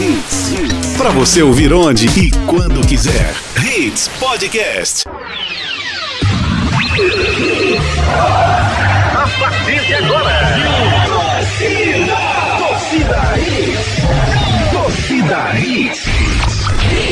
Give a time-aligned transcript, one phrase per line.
[0.00, 0.96] Hits.
[0.96, 3.34] Para você ouvir onde e quando quiser.
[3.56, 5.08] Hits Podcast.
[9.16, 10.57] A partir de agora.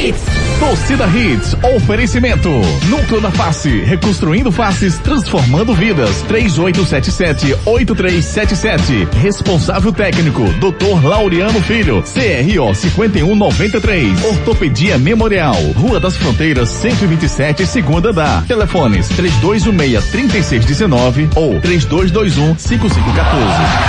[0.06, 0.22] Hits.
[0.60, 2.48] Torcida Hits, oferecimento.
[2.88, 6.22] Núcleo da Face, reconstruindo faces, transformando vidas.
[6.28, 9.08] 3877-8377.
[9.20, 11.04] Responsável técnico, Dr.
[11.04, 12.00] Laureano Filho.
[12.02, 14.24] CRO 5193.
[14.24, 15.56] Ortopedia Memorial.
[15.74, 18.44] Rua das Fronteiras, 127, segunda da.
[18.46, 22.54] Telefones 3216-3619 ou 3221-5514.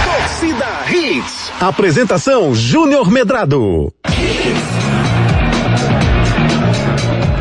[0.04, 1.52] Torcida Hits.
[1.62, 3.94] Apresentação Júnior Medrado.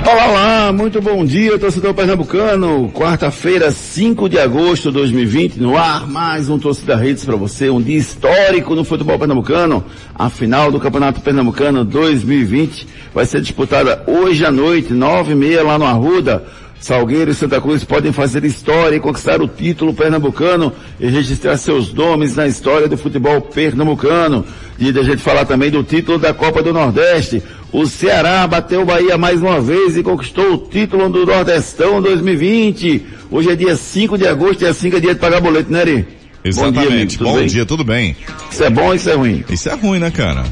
[0.09, 2.89] Olá, olá, muito bom dia, torcedor pernambucano.
[2.95, 7.83] Quarta-feira, 5 de agosto de 2020, no ar, mais um Torcida Redes para você, um
[7.83, 9.85] dia histórico no futebol pernambucano.
[10.15, 15.65] A final do Campeonato Pernambucano 2020 vai ser disputada hoje à noite, nove e meia,
[15.65, 16.45] lá no Arruda.
[16.87, 21.93] Salgueiro e Santa Cruz podem fazer história e conquistar o título pernambucano e registrar seus
[21.93, 24.45] nomes na história do futebol pernambucano.
[24.79, 27.43] E a gente falar também do título da Copa do Nordeste.
[27.73, 33.05] O Ceará bateu o Bahia mais uma vez e conquistou o título do Nordestão 2020.
[33.33, 35.81] Hoje é dia 5 de agosto e assim que é dia de pagar boleto, né,
[35.81, 36.07] Ari?
[36.45, 36.77] Exatamente.
[36.77, 37.47] Bom dia, amigo, tudo Bom bem?
[37.49, 38.17] dia, tudo bem?
[38.49, 39.45] Isso é bom ou isso é ruim?
[39.51, 40.45] Isso é ruim, né, cara?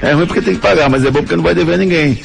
[0.00, 2.16] É ruim porque tem que pagar, mas é bom porque não vai dever ninguém.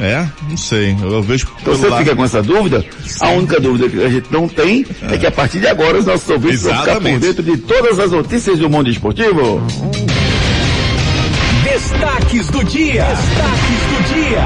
[0.00, 0.26] É?
[0.50, 0.96] Não sei.
[1.00, 2.84] Eu vejo Então você lado- fica com essa dúvida?
[3.20, 6.06] A única dúvida que a gente não tem é, que a partir de agora os
[6.06, 7.20] nossos ouvintes vão ficar por Exatamente.
[7.20, 9.62] dentro de todas as notícias do mundo esportivo.
[11.62, 13.04] Destaques do dia.
[13.04, 14.44] Destaques do dia.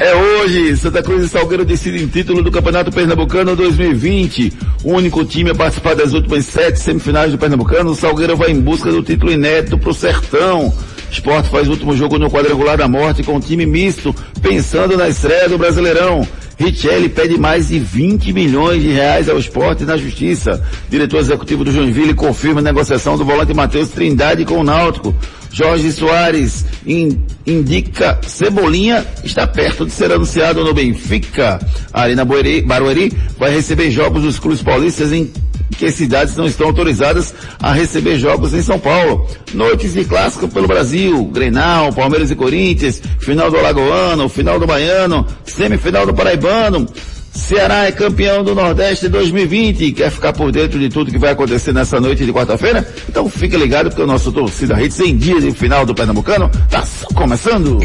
[0.00, 4.52] É hoje, Santa Cruz e Salgueiro decidem título do Campeonato Pernambucano 2020.
[4.82, 8.60] O único time a participar das últimas sete semifinais do Pernambucano, o Salgueiro vai em
[8.60, 10.74] busca do título inédito pro Sertão.
[11.14, 15.48] Esporte faz último jogo no quadrangular da morte com um time misto, pensando na estreia
[15.48, 16.26] do Brasileirão.
[16.58, 20.62] Richelli pede mais de 20 milhões de reais ao esporte na justiça.
[20.90, 25.14] Diretor executivo do Joinville confirma a negociação do volante Matheus Trindade com o Náutico.
[25.52, 31.58] Jorge Soares in- indica Cebolinha está perto de ser anunciado no Benfica.
[31.92, 35.30] A Arena Barueri vai receber jogos dos clubes paulistas em
[35.74, 39.26] que cidades não estão autorizadas a receber jogos em São Paulo.
[39.52, 45.26] Noites de clássico pelo Brasil, Grenal, Palmeiras e Corinthians, final do Alagoano, final do Baiano,
[45.44, 46.86] semifinal do Paraibano.
[47.34, 49.92] Ceará é campeão do Nordeste 2020.
[49.92, 52.86] Quer ficar por dentro de tudo que vai acontecer nessa noite de quarta-feira?
[53.08, 56.86] Então fique ligado porque o nosso torcida Hits em dias de final do Pernambucano tá
[56.86, 57.80] só começando.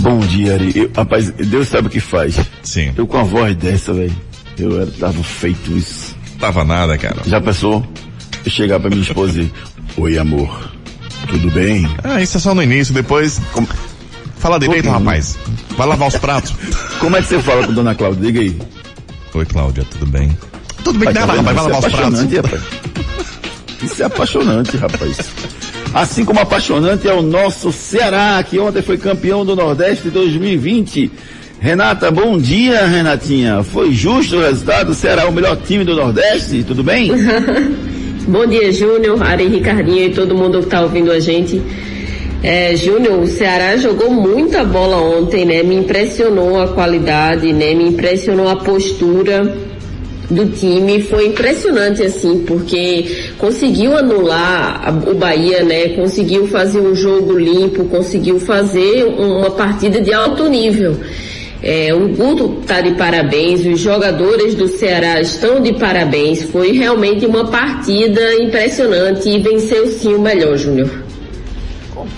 [0.00, 0.72] Bom dia, Ari.
[0.74, 2.36] Eu- rapaz, Deus sabe o que faz.
[2.62, 2.92] Sim.
[2.96, 4.12] Eu com a voz dessa, velho,
[4.58, 6.16] eu era, tava feito isso.
[6.40, 7.18] Tava nada, cara.
[7.24, 7.86] Já pensou?
[8.44, 9.50] Eu chegar pra minha esposa e
[9.96, 10.71] Oi, amor.
[11.32, 11.88] Tudo bem?
[12.04, 13.40] Ah, isso é só no início, depois.
[13.52, 13.66] Como,
[14.36, 15.38] Fala direito, rapaz.
[15.76, 16.52] Vai lavar os pratos.
[17.00, 18.22] como é que você fala com Dona Cláudia?
[18.26, 18.58] Diga aí.
[19.34, 20.36] Oi, Cláudia, tudo bem?
[20.84, 21.36] Tudo bem, tá vendo?
[21.36, 22.34] rapaz, vai Isso é lavar os pratos.
[22.34, 22.62] rapaz.
[23.82, 25.16] Isso é apaixonante, rapaz.
[25.94, 31.10] Assim como apaixonante é o nosso Ceará, que ontem foi campeão do Nordeste 2020.
[31.60, 33.62] Renata, bom dia, Renatinha.
[33.62, 34.90] Foi justo o resultado?
[34.90, 36.64] O Ceará é o melhor time do Nordeste?
[36.64, 37.10] Tudo bem?
[38.26, 41.60] Bom dia, Júnior, Ari Ricardinho e todo mundo que está ouvindo a gente.
[42.40, 45.64] É, Júnior, o Ceará jogou muita bola ontem, né?
[45.64, 47.74] Me impressionou a qualidade, né?
[47.74, 49.52] Me impressionou a postura.
[50.30, 55.88] do time foi impressionante assim, porque conseguiu anular o Bahia, né?
[55.90, 60.96] Conseguiu fazer um jogo limpo, conseguiu fazer uma partida de alto nível.
[61.62, 66.42] É, o Guto está de parabéns, os jogadores do Ceará estão de parabéns.
[66.42, 70.90] Foi realmente uma partida impressionante e venceu sim o melhor, Júnior.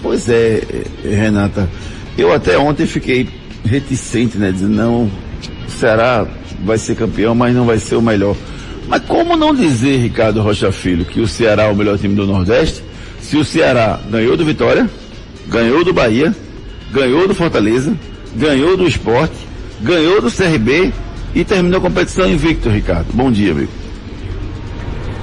[0.03, 0.63] Pois é,
[1.05, 1.69] Renata.
[2.17, 3.29] Eu até ontem fiquei
[3.65, 4.51] reticente, né?
[4.51, 6.27] Dizendo, não, o Ceará
[6.65, 8.37] vai ser campeão, mas não vai ser o melhor.
[8.89, 12.27] Mas como não dizer, Ricardo Rocha Filho, que o Ceará é o melhor time do
[12.27, 12.83] Nordeste,
[13.21, 14.89] se o Ceará ganhou do Vitória,
[15.49, 16.35] ganhou do Bahia,
[16.93, 17.95] ganhou do Fortaleza,
[18.35, 19.35] ganhou do Esporte,
[19.81, 20.93] ganhou do CRB
[21.35, 23.07] e terminou a competição invicto, Ricardo.
[23.13, 23.71] Bom dia, amigo.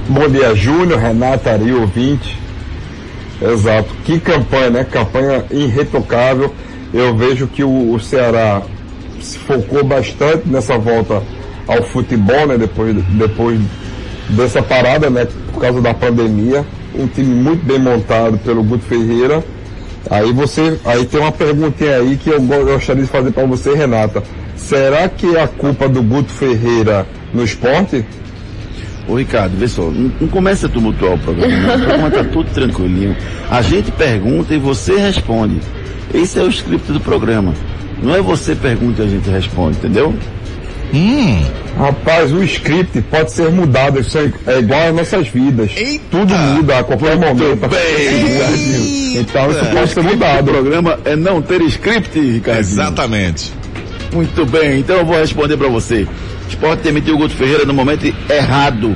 [0.08, 2.38] Bom dia, Júnior, Renata, Ari, ouvinte.
[3.40, 3.88] Exato.
[4.04, 4.84] Que campanha, né?
[4.84, 6.52] Campanha irretocável.
[6.92, 8.62] Eu vejo que o, o Ceará
[9.20, 11.22] se focou bastante nessa volta
[11.66, 12.58] ao futebol, né?
[12.58, 13.60] Depois, depois
[14.28, 15.26] dessa parada, né?
[15.52, 16.64] Por causa da pandemia.
[16.94, 19.42] Um time muito bem montado pelo Guto Ferreira.
[20.10, 24.22] Aí você, aí tem uma perguntinha aí que eu gostaria de fazer para você, Renata.
[24.56, 28.04] Será que é a culpa do Guto Ferreira no esporte?
[29.08, 31.74] Ô Ricardo, vê só, não, não começa a tumultuar o programa, não.
[31.74, 33.16] O programa tá tudo tranquilinho.
[33.50, 35.60] A gente pergunta e você responde.
[36.14, 37.52] Esse é o script do programa.
[38.02, 40.14] Não é você pergunta e a gente responde, entendeu?
[40.92, 41.42] Hum.
[41.78, 45.70] Rapaz, o script pode ser mudado, isso é, é igual às nossas vidas.
[45.74, 46.04] Eita.
[46.10, 47.68] Tudo muda a qualquer momento.
[47.68, 49.16] Bem.
[49.16, 50.50] Então isso pode ser mudado.
[50.50, 52.60] O programa é não ter script, Ricardo.
[52.60, 53.52] Exatamente.
[54.12, 56.06] Muito bem, então eu vou responder para você.
[56.48, 58.94] Esporte demitiu o Guto Ferreira no momento errado.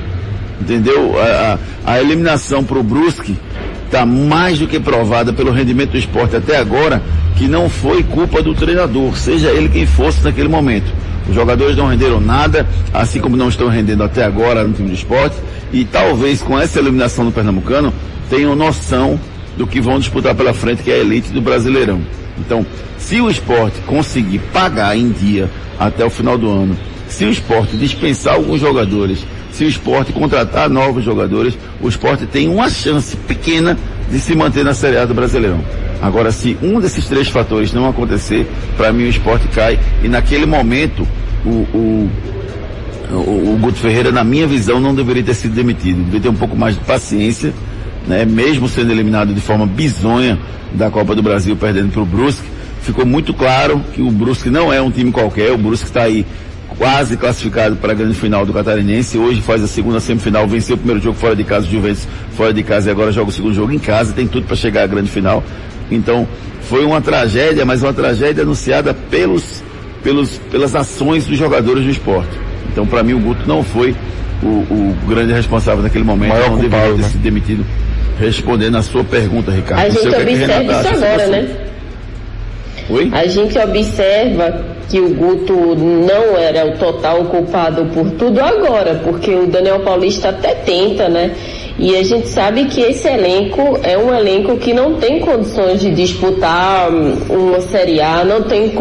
[0.60, 1.14] Entendeu?
[1.18, 3.36] A, a, a eliminação pro Brusque
[3.86, 7.02] está mais do que provada pelo rendimento do esporte até agora,
[7.36, 10.92] que não foi culpa do treinador, seja ele quem fosse naquele momento.
[11.28, 14.94] Os jogadores não renderam nada, assim como não estão rendendo até agora no time de
[14.94, 15.36] esporte,
[15.72, 17.92] e talvez com essa eliminação do Pernambucano
[18.30, 19.18] tenham noção
[19.56, 22.00] do que vão disputar pela frente, que é a elite do Brasileirão.
[22.38, 22.64] Então,
[22.98, 26.76] se o esporte conseguir pagar em dia até o final do ano,
[27.08, 32.48] se o esporte dispensar alguns jogadores, se o esporte contratar novos jogadores, o esporte tem
[32.48, 33.76] uma chance pequena
[34.10, 35.60] de se manter na Série A do Brasileirão.
[36.00, 40.46] Agora, se um desses três fatores não acontecer, para mim o esporte cai e naquele
[40.46, 41.06] momento
[41.44, 42.10] o, o,
[43.10, 45.98] o, o Guto Ferreira, na minha visão, não deveria ter sido demitido.
[45.98, 47.52] Deveria ter um pouco mais de paciência,
[48.06, 48.24] né?
[48.24, 50.38] mesmo sendo eliminado de forma bizonha
[50.72, 52.46] da Copa do Brasil, perdendo para o Brusque.
[52.82, 56.24] Ficou muito claro que o Brusque não é um time qualquer, o Brusque está aí
[56.78, 59.18] quase classificado para a grande final do Catarinense.
[59.18, 62.52] Hoje faz a segunda semifinal, venceu o primeiro jogo fora de casa, o Juventus fora
[62.52, 64.12] de casa e agora joga o segundo jogo em casa.
[64.12, 65.42] Tem tudo para chegar à grande final.
[65.90, 66.26] Então
[66.62, 69.62] foi uma tragédia, mas uma tragédia anunciada pelos,
[70.02, 72.36] pelos, pelas ações dos jogadores do esporte.
[72.70, 73.94] Então para mim o Guto não foi
[74.42, 77.08] o, o grande responsável naquele momento, Maior não culpado, deveria ter né?
[77.08, 77.66] sido demitido.
[78.18, 79.80] Respondendo a sua pergunta, Ricardo.
[79.80, 81.65] A gente o é observa isso agora, o né?
[82.88, 83.10] Oi?
[83.12, 89.34] A gente observa que o Guto não era o total culpado por tudo agora, porque
[89.34, 91.32] o Daniel Paulista até tenta, né?
[91.78, 95.90] E a gente sabe que esse elenco é um elenco que não tem condições de
[95.90, 98.72] disputar hum, uma Série A, não tem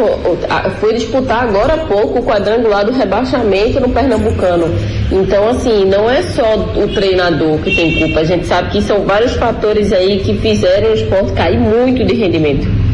[0.80, 4.74] foi disputar agora há pouco o quadrangular do rebaixamento no Pernambucano.
[5.12, 9.02] Então, assim, não é só o treinador que tem culpa, a gente sabe que são
[9.02, 12.85] vários fatores aí que fizeram o esporte cair muito de rendimento.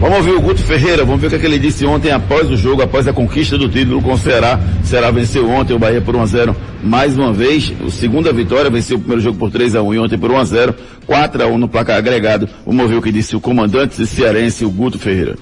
[0.00, 2.48] Vamos ouvir o Guto Ferreira, vamos ver o que, é que ele disse ontem após
[2.48, 4.56] o jogo, após a conquista do título com o Ceará.
[4.80, 7.72] O Ceará venceu ontem o Bahia por 1 a 0 mais uma vez.
[7.90, 10.44] Segunda vitória, venceu o primeiro jogo por 3 a 1 e ontem por 1 a
[10.44, 10.74] 0
[11.04, 12.48] 4 a 1 no placar agregado.
[12.64, 15.36] Vamos ouvir o que disse o comandante cearense, o Guto Ferreira.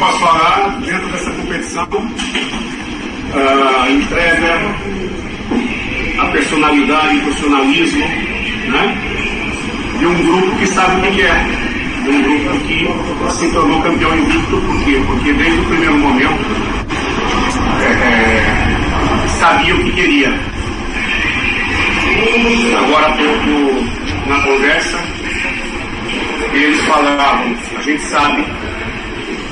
[0.00, 1.88] eu dentro dessa competição
[3.34, 4.58] a entrega,
[6.18, 8.06] a personalidade, o profissionalismo,
[8.68, 9.09] né?
[10.00, 11.46] De um grupo que sabe o que quer.
[12.02, 15.00] De um grupo que se tornou campeão invicto, por quê?
[15.06, 16.40] Porque desde o primeiro momento
[17.82, 20.32] é, é, sabia o que queria.
[22.78, 24.98] Agora há pouco na conversa,
[26.52, 28.44] eles falavam, a gente sabe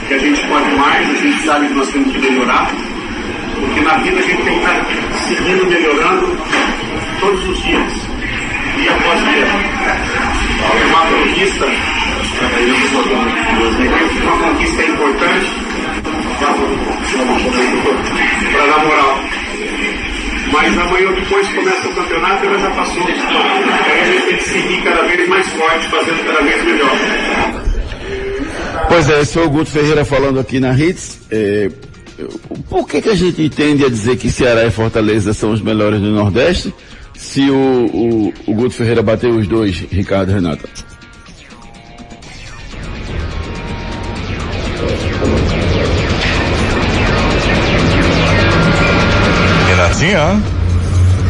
[0.06, 2.70] que a gente pode mais, a gente sabe que nós temos que melhorar,
[3.60, 4.86] porque na vida a gente tem que estar
[5.26, 6.38] seguindo melhorando
[7.20, 7.92] todos os dias,
[8.76, 9.77] dia após dia.
[10.58, 11.66] É uma conquista,
[14.22, 15.50] uma conquista importante
[18.52, 19.18] para dar moral.
[20.52, 23.02] Mas amanhã depois começa o campeonato e ela já passou.
[23.04, 26.96] Aí a gente tem que seguir cada vez mais forte, fazendo cada vez melhor.
[28.88, 31.20] Pois é, esse foi o Guto Ferreira falando aqui na Hits.
[31.30, 31.70] É,
[32.68, 36.00] por que, que a gente tende a dizer que Ceará e Fortaleza são os melhores
[36.00, 36.72] do Nordeste?
[37.18, 40.68] Se o, o, o Guto Ferreira bateu os dois, Ricardo e Renata.
[49.68, 50.42] Renatinha?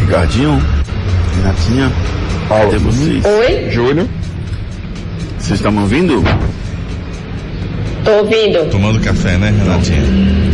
[0.00, 0.62] Ricardinho,
[1.36, 1.92] Renatinha,
[2.48, 2.64] Paulo.
[2.70, 3.24] cadê vocês?
[3.24, 3.70] Oi?
[3.70, 4.06] Júnior.
[5.38, 6.22] Vocês estão me ouvindo?
[8.04, 8.70] Tô ouvindo.
[8.70, 10.02] Tomando café, né, Renatinha?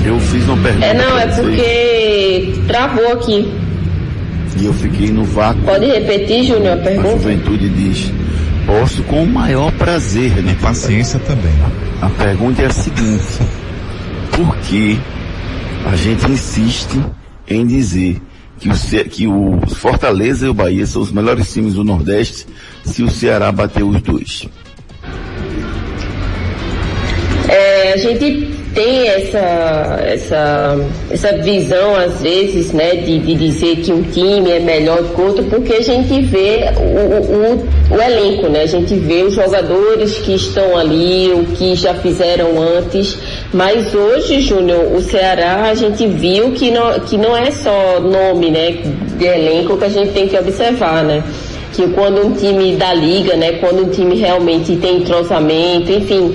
[0.06, 0.86] Eu fiz uma pergunta.
[0.86, 3.63] É, não, é porque travou aqui.
[4.60, 5.62] E eu fiquei no vácuo.
[5.62, 7.10] Pode repetir, Júnior, a A pergunta?
[7.10, 8.12] juventude diz,
[8.66, 10.56] posso com o maior prazer, E né?
[10.60, 11.52] paciência também.
[12.00, 13.24] A pergunta é a seguinte,
[14.30, 14.98] por que
[15.90, 17.00] a gente insiste
[17.48, 18.20] em dizer
[18.60, 22.46] que o, Ce- que o Fortaleza e o Bahia são os melhores times do Nordeste
[22.84, 24.48] se o Ceará bateu os dois?
[27.48, 33.92] É, a gente tem essa, essa, essa visão, às vezes, né, de, de dizer que
[33.92, 38.62] um time é melhor que outro, porque a gente vê o, o, o elenco, né?
[38.62, 43.16] A gente vê os jogadores que estão ali, o que já fizeram antes.
[43.52, 48.50] Mas hoje, Júnior, o Ceará, a gente viu que não, que não é só nome,
[48.50, 48.82] né,
[49.16, 51.22] de elenco que a gente tem que observar, né?
[51.72, 56.32] que quando um time da liga, né, quando um time realmente tem entrosamento, enfim,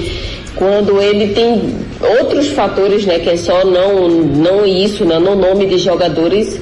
[0.53, 1.61] quando ele tem
[2.01, 6.59] outros fatores, né, que é só não não isso, né, no nome de jogadores,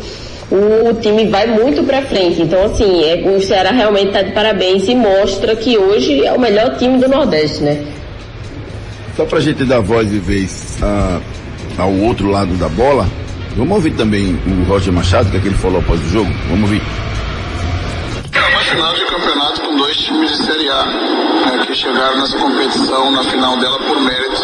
[0.50, 2.42] o, time vai muito para frente.
[2.42, 6.40] Então, assim, é, o Ceará realmente está de parabéns e mostra que hoje é o
[6.40, 7.86] melhor time do Nordeste, né?
[9.16, 11.20] Só pra gente dar voz e vez a-
[11.78, 13.08] ao outro lado da bola,
[13.56, 16.32] vamos ouvir também o Roger Machado, que é que ele falou após o jogo?
[16.50, 16.82] Vamos ouvir.
[18.70, 23.24] Final de campeonato com dois times de Série A, né, que chegaram nessa competição na
[23.24, 24.42] final dela por mérito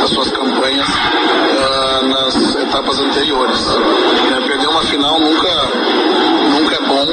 [0.00, 3.66] das suas campanhas ah, nas etapas anteriores.
[4.30, 5.48] Né, perder uma final nunca,
[6.50, 7.06] nunca é bom,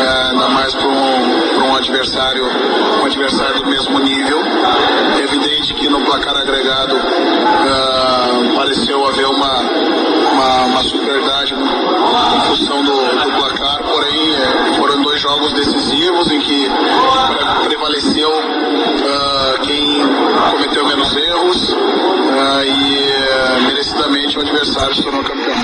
[0.00, 2.46] eh, ainda mais para um, um adversário,
[3.02, 4.40] um adversário do mesmo nível.
[5.18, 9.03] É evidente que no placar agregado ah, pareceu
[15.24, 19.98] jogos decisivos em que pre- prevaleceu ah, quem
[20.52, 21.74] cometeu menos erros
[22.38, 25.54] ah, e eh, merecidamente o adversário se tornou campeão.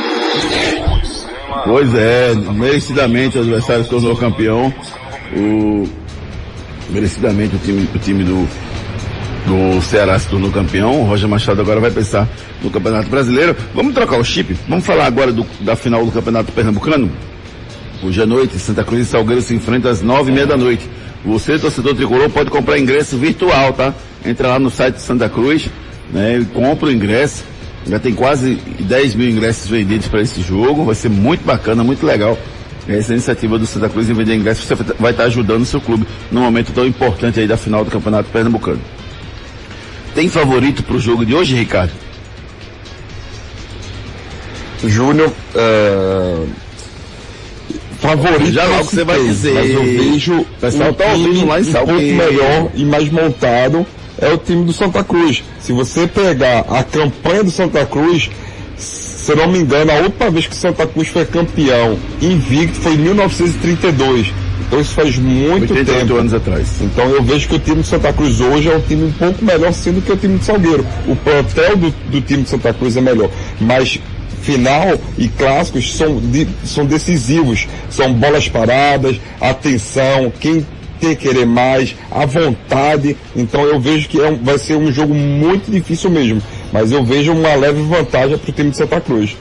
[1.64, 4.72] Pois é, merecidamente o adversário se tornou campeão.
[5.36, 5.86] O,
[6.88, 8.48] merecidamente o time, o time do,
[9.46, 11.02] do Ceará se tornou campeão.
[11.02, 12.26] O Roger Machado agora vai pensar
[12.62, 13.54] no Campeonato Brasileiro.
[13.74, 14.56] Vamos trocar o chip?
[14.68, 17.10] Vamos falar agora do- da final do Campeonato Pernambucano?
[18.02, 20.88] Hoje à noite, Santa Cruz e Salgueiro se enfrentam às nove e meia da noite.
[21.22, 23.94] Você, torcedor tricolor, pode comprar ingresso virtual, tá?
[24.24, 25.68] Entra lá no site de Santa Cruz,
[26.10, 26.38] né?
[26.38, 27.44] E compra o ingresso.
[27.86, 30.84] Já tem quase 10 mil ingressos vendidos para esse jogo.
[30.84, 32.38] Vai ser muito bacana, muito legal.
[32.88, 36.06] Essa iniciativa do Santa Cruz em vender ingressos, você vai estar ajudando o seu clube
[36.32, 38.80] num momento tão importante aí da final do Campeonato Pernambucano.
[40.14, 41.92] Tem favorito para o jogo de hoje, Ricardo?
[44.82, 46.46] Júnior, é...
[48.00, 49.54] favorito Já eu logo você vai dizer.
[49.54, 52.16] Mas eu vejo O pessoal um tá ouvindo lá em um pouco Salgueiro.
[52.16, 53.86] melhor e mais montado
[54.18, 55.42] é o time do Santa Cruz.
[55.60, 58.30] Se você pegar a campanha do Santa Cruz,
[58.76, 62.80] se eu não me engano, a última vez que o Santa Cruz foi campeão invicto
[62.80, 64.32] foi em 1932.
[64.66, 66.20] Então isso faz muito 88 tempo.
[66.20, 66.68] anos atrás.
[66.80, 69.44] Então eu vejo que o time de Santa Cruz hoje é um time um pouco
[69.44, 70.86] melhor sim do que o time de Salgueiro.
[71.08, 73.30] O plantel do, do time de Santa Cruz é melhor.
[73.60, 73.98] Mas
[74.42, 77.66] final e clássicos são, de- são decisivos.
[77.88, 80.66] São bolas paradas, atenção, quem
[81.00, 83.16] que querer mais, a vontade.
[83.34, 86.42] Então eu vejo que é um- vai ser um jogo muito difícil mesmo.
[86.72, 89.36] Mas eu vejo uma leve vantagem para o time de Santa Cruz.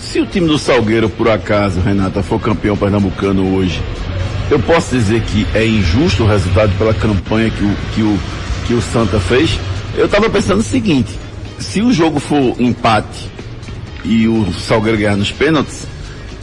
[0.00, 3.80] Se o time do Salgueiro, por acaso, Renata, for campeão pernambucano hoje,
[4.50, 8.18] eu posso dizer que é injusto o resultado pela campanha que o, que o,
[8.66, 9.58] que o Santa fez?
[9.96, 11.10] Eu estava pensando o seguinte,
[11.60, 13.30] se o jogo for empate
[14.04, 15.86] e o Salgueiro ganhar nos pênaltis,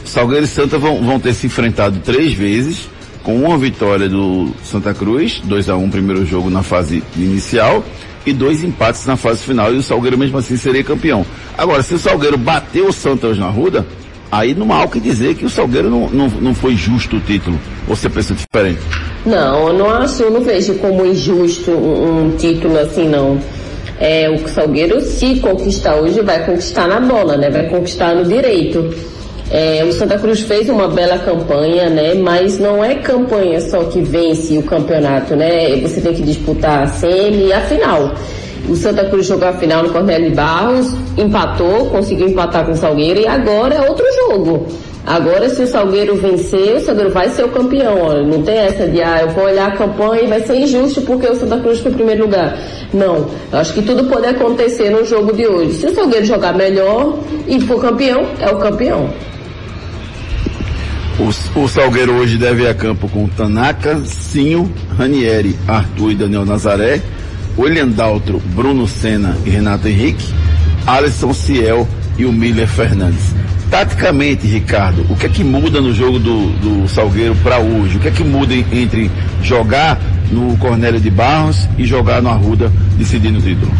[0.04, 2.88] Salgueiro e Santa vão, vão ter se enfrentado três vezes,
[3.22, 7.84] com uma vitória do Santa Cruz, 2 a 1 um primeiro jogo na fase inicial,
[8.26, 11.24] e dois empates na fase final, e o Salgueiro mesmo assim seria campeão.
[11.56, 13.86] Agora, se o Salgueiro bateu o Santa hoje na Ruda,
[14.30, 17.20] aí não há o que dizer que o Salgueiro não, não, não foi justo o
[17.20, 17.58] título.
[17.86, 18.80] Você pensa diferente?
[19.24, 23.38] Não, eu não acho, eu não vejo como injusto um, um título assim, não.
[24.00, 27.50] É, o Salgueiro, se conquistar hoje, vai conquistar na bola, né?
[27.50, 28.94] Vai conquistar no direito.
[29.50, 32.14] É, o Santa Cruz fez uma bela campanha, né?
[32.14, 35.76] Mas não é campanha só que vence o campeonato, né?
[35.82, 38.14] Você tem que disputar a semi e a final.
[38.68, 42.76] O Santa Cruz jogou a final no Cornélio de Barros, empatou, conseguiu empatar com o
[42.76, 44.66] Salgueiro e agora é outro jogo.
[45.10, 48.00] Agora, se o Salgueiro vencer, o Salgueiro vai ser o campeão.
[48.00, 51.02] Olha, não tem essa de, ah, eu vou olhar a campanha e vai ser injusto
[51.02, 52.56] porque o Santa Cruz foi em primeiro lugar.
[52.94, 53.28] Não.
[53.50, 55.72] Eu acho que tudo pode acontecer no jogo de hoje.
[55.78, 59.12] Se o Salgueiro jogar melhor e for campeão, é o campeão.
[61.18, 66.46] O, o Salgueiro hoje deve ir a campo com Tanaka, Sinho, Ranieri, Arthur e Daniel
[66.46, 67.02] Nazaré,
[67.58, 70.32] William Daltro, Bruno Senna e Renato Henrique,
[70.86, 73.39] Alisson Ciel e o Miller Fernandes.
[73.70, 77.98] Taticamente, Ricardo, o que é que muda no jogo do, do Salgueiro para hoje?
[77.98, 79.08] O que é que muda entre
[79.42, 79.96] jogar
[80.32, 83.70] no Cornélio de Barros e jogar no Arruda decidindo o título?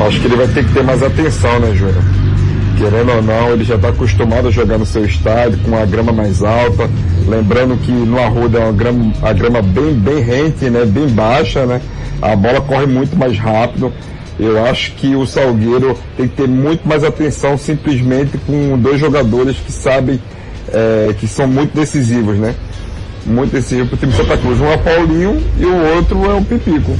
[0.00, 2.02] Acho que ele vai ter que ter mais atenção, né, Júnior?
[2.78, 6.10] Querendo ou não, ele já está acostumado a jogar no seu estádio com a grama
[6.10, 6.88] mais alta.
[7.28, 10.86] Lembrando que no Arruda é uma grama, a grama bem, bem rente, né?
[10.86, 11.82] Bem baixa, né?
[12.20, 13.92] A bola corre muito mais rápido.
[14.38, 19.56] Eu acho que o Salgueiro tem que ter muito mais atenção simplesmente com dois jogadores
[19.56, 20.20] que sabem
[20.72, 22.54] é, que são muito decisivos, né?
[23.24, 24.60] Muito decisivos para o time Santa Cruz.
[24.60, 26.96] Um é o Paulinho e o outro é o Pipico.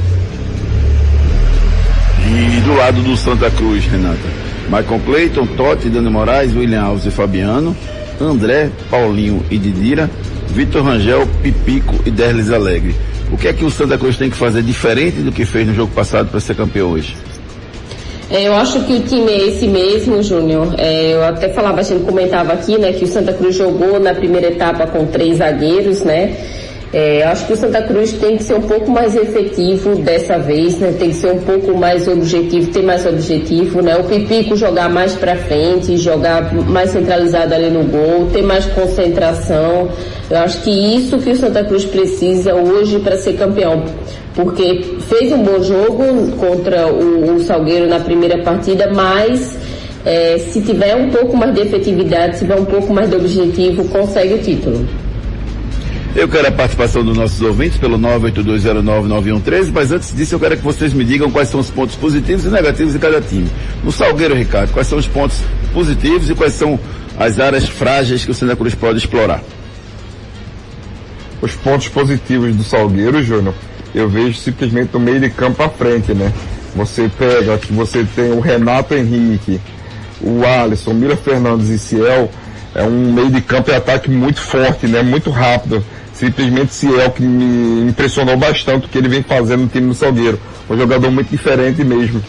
[2.26, 4.45] E do lado do Santa Cruz, Renata?
[4.67, 7.76] Michael Clayton, Totti, Dani Moraes, William Alves e Fabiano,
[8.21, 10.11] André, Paulinho e Didira,
[10.49, 12.95] Vitor Rangel, Pipico e Derlis Alegre.
[13.33, 15.75] O que é que o Santa Cruz tem que fazer diferente do que fez no
[15.75, 17.16] jogo passado para ser campeão hoje?
[18.31, 20.75] É, eu acho que o time é esse mesmo, Júnior.
[20.78, 24.14] É, eu até falava, a gente comentava aqui, né, que o Santa Cruz jogou na
[24.14, 26.35] primeira etapa com três zagueiros, né?
[26.97, 30.79] É, acho que o Santa Cruz tem que ser um pouco mais efetivo dessa vez,
[30.79, 30.95] né?
[30.97, 33.97] Tem que ser um pouco mais objetivo, ter mais objetivo, né?
[33.97, 39.89] O Pipico jogar mais para frente, jogar mais centralizado ali no gol, ter mais concentração.
[40.31, 43.83] Eu acho que isso que o Santa Cruz precisa hoje para ser campeão.
[44.33, 49.57] Porque fez um bom jogo contra o, o Salgueiro na primeira partida, mas
[50.07, 53.85] é, se tiver um pouco mais de efetividade, se tiver um pouco mais de objetivo,
[53.89, 55.03] consegue o título.
[56.16, 60.62] Eu quero a participação dos nossos ouvintes pelo 982099113, mas antes disso eu quero que
[60.62, 63.50] vocês me digam quais são os pontos positivos e negativos de cada time.
[63.82, 65.39] No Salgueiro, Ricardo, quais são os pontos
[65.73, 66.78] positivos e quais são
[67.19, 69.43] as áreas frágeis que o Santa Cruz pode explorar?
[71.43, 73.54] Os pontos positivos do Salgueiro, Júnior,
[73.93, 76.32] eu vejo simplesmente no meio de campo à frente, né?
[76.76, 79.60] Você pega que você tem o Renato Henrique,
[80.21, 82.30] o Alisson, o Mira Fernandes e Ciel,
[82.73, 85.02] é um meio de campo e ataque muito forte, né?
[85.02, 85.84] Muito rápido
[86.15, 90.39] simplesmente Ciel que me impressionou bastante o que ele vem fazendo no time do Salgueiro.
[90.71, 92.23] Um jogador muito diferente mesmo.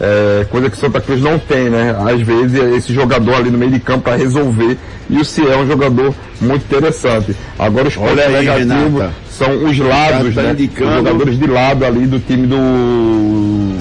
[0.00, 1.96] É, coisa que Santa Cruz não tem, né?
[1.98, 4.76] Às vezes esse jogador ali no meio de campo para resolver
[5.08, 7.34] e o Ciel é um jogador muito interessante.
[7.58, 10.52] Agora os pontos negativos são os lados, tá né?
[10.52, 10.90] Indicando...
[10.90, 13.78] Os jogadores de lado ali do time do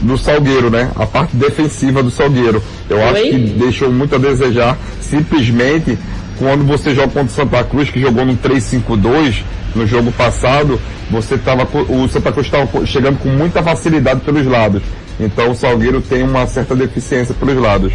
[0.00, 0.90] do Salgueiro, né?
[0.96, 2.62] A parte defensiva do Salgueiro.
[2.88, 3.04] Eu Oi?
[3.04, 4.76] acho que deixou muito a desejar.
[5.00, 5.98] Simplesmente
[6.38, 9.42] quando você joga contra o Santa Cruz, que jogou no 3-5-2
[9.74, 14.82] no jogo passado, você tava, o Santa Cruz estava chegando com muita facilidade pelos lados.
[15.18, 17.92] Então o Salgueiro tem uma certa deficiência pelos lados.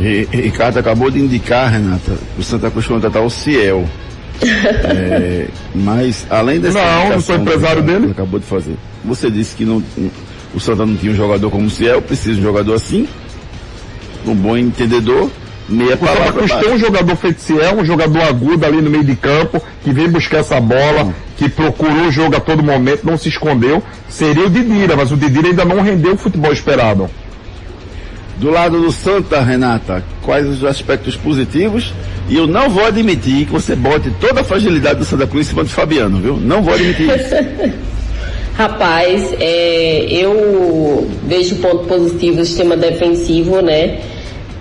[0.00, 3.84] E, Ricardo acabou de indicar, Renata, o Santa Cruz contratar o Ciel.
[4.42, 8.10] é, mas além dessa Não, não sou empresário dele.
[8.10, 8.74] Acabou de fazer.
[9.04, 9.82] Você disse que não,
[10.52, 13.06] o Santa não tinha um jogador como o Ciel, precisa de um jogador assim,
[14.26, 15.30] um bom entendedor,
[15.68, 19.16] Meia o Santa Cruz tem um jogador feiticeiro, um jogador agudo ali no meio de
[19.16, 23.28] campo, que vem buscar essa bola, que procurou o jogo a todo momento, não se
[23.28, 23.82] escondeu.
[24.08, 27.08] Seria o Didira, mas o Didira ainda não rendeu o futebol esperado.
[28.36, 31.94] Do lado do Santa, Renata, quais os aspectos positivos?
[32.28, 35.50] E eu não vou admitir que você bote toda a fragilidade do Santa Cruz em
[35.50, 36.36] cima do Fabiano, viu?
[36.36, 37.74] Não vou admitir isso.
[38.54, 43.98] Rapaz, é, eu vejo ponto positivo do sistema defensivo, né?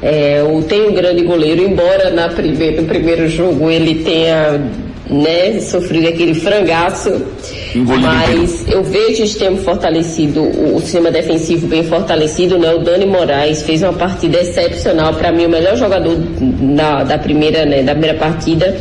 [0.03, 4.59] É, o, tem um grande goleiro, embora na primeir, no primeiro jogo ele tenha
[5.09, 7.09] né, sofrido aquele frangaço,
[7.73, 12.73] mas eu vejo o sistema fortalecido, o, o, sistema defensivo bem fortalecido, né?
[12.73, 17.65] O Dani Moraes fez uma partida excepcional, para mim o melhor jogador da, da primeira,
[17.65, 18.75] né, da primeira partida.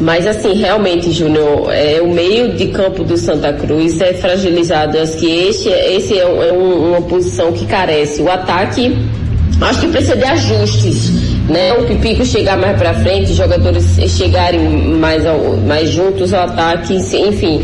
[0.00, 4.98] Mas assim, realmente, Júnior, é, o meio de campo do Santa Cruz é fragilizado.
[4.98, 8.22] Acho que esse, esse é, é um, uma posição que carece.
[8.22, 8.96] O ataque
[9.60, 11.10] Acho que precisa de ajustes,
[11.48, 11.74] né?
[11.74, 14.60] O Pipico chegar mais para frente, jogadores chegarem
[14.98, 17.62] mais, ao, mais juntos ao ataque, enfim.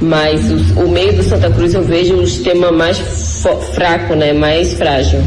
[0.00, 2.98] Mas o, o, meio do Santa Cruz eu vejo o sistema mais
[3.74, 4.32] fraco, né?
[4.32, 5.20] Mais frágil.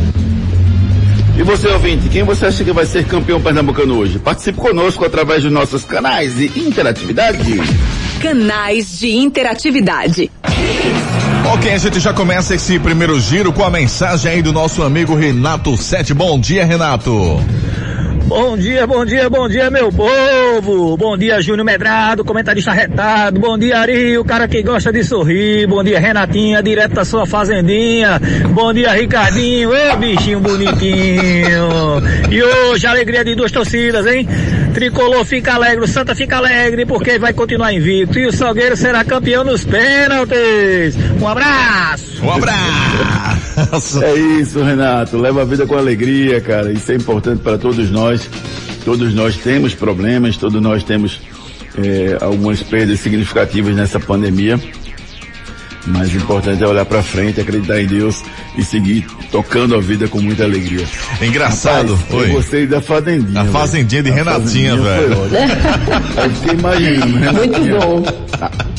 [1.36, 4.20] E você, ouvinte, quem você acha que vai ser campeão pernambucano hoje?
[4.20, 7.60] Participe conosco através dos nossos canais de interatividade.
[8.22, 10.32] Canais de interatividade.
[11.52, 15.14] Ok, a gente já começa esse primeiro giro com a mensagem aí do nosso amigo
[15.14, 16.14] Renato Sete.
[16.14, 17.12] Bom dia, Renato.
[18.26, 20.98] Bom dia, bom dia, bom dia, meu povo.
[20.98, 23.40] Bom dia, Júnior Medrado, comentarista retado.
[23.40, 25.68] Bom dia, Ari, o cara que gosta de sorrir.
[25.68, 28.20] Bom dia, Renatinha, direto da sua fazendinha.
[28.52, 32.02] Bom dia, Ricardinho, ô bichinho bonitinho.
[32.32, 34.28] E hoje, alegria de duas torcidas, hein?
[34.74, 38.18] Tricolor fica alegre, o Santa fica alegre porque vai continuar invicto.
[38.18, 40.96] E o Salgueiro será campeão nos pênaltis.
[41.22, 42.24] Um abraço.
[42.24, 44.04] Um abraço.
[44.04, 45.18] É isso, Renato.
[45.18, 46.72] Leva a vida com alegria, cara.
[46.72, 48.28] Isso é importante para todos nós.
[48.84, 51.22] Todos nós temos problemas, todos nós temos
[51.78, 54.60] é, algumas perdas significativas nessa pandemia.
[55.86, 58.24] Mas o importante é olhar para frente, acreditar em Deus
[58.58, 60.86] e seguir tocando a vida com muita alegria.
[61.22, 62.30] Engraçado, Rapaz, foi.
[62.30, 63.42] Eu gostei da fazendinha.
[63.42, 65.18] A fazendinha de A Renatinha, velho.
[66.18, 67.32] Aí fiquei imaginando, né?
[67.32, 68.04] Muito bom.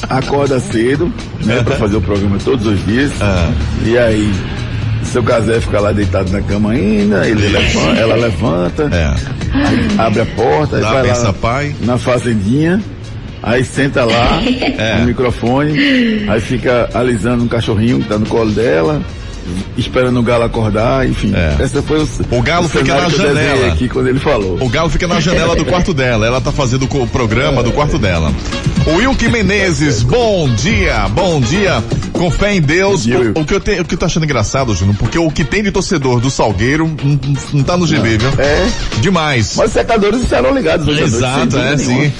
[0.08, 1.12] Acorda cedo,
[1.44, 3.10] né, pra fazer o programa todos os dias.
[3.20, 3.50] Ah.
[3.84, 4.32] E aí,
[5.04, 9.14] seu Casé fica lá deitado na cama ainda, ele levanta, ela levanta, É.
[10.00, 11.74] abre a porta, Dá vai lá pai.
[11.82, 12.80] na fazendinha,
[13.44, 14.40] aí senta lá,
[14.78, 14.98] É.
[15.00, 15.72] no microfone,
[16.28, 19.02] aí fica alisando um cachorrinho que tá no colo dela,
[19.76, 21.33] esperando o galo acordar, enfim.
[21.35, 21.62] É.
[21.62, 23.72] Essa foi o, O galo fica cenário na que eu desenhei janela.
[23.74, 24.57] aqui quando ele falou.
[24.61, 26.26] O Galo fica na janela do quarto dela.
[26.26, 28.33] Ela tá fazendo o programa do quarto dela.
[28.87, 31.85] O Wilke Menezes, bom dia, bom dia.
[32.14, 33.02] Com fé em Deus.
[33.04, 35.30] Dia, O, o que eu te, o que eu tô achando engraçado, Júnior, porque o
[35.30, 37.20] que tem de torcedor do Salgueiro não,
[37.52, 38.30] não tá no GB, viu?
[38.38, 38.66] É,
[39.02, 39.54] Demais.
[39.57, 42.12] mas os secadores estarão ligados hoje Exato, é sim.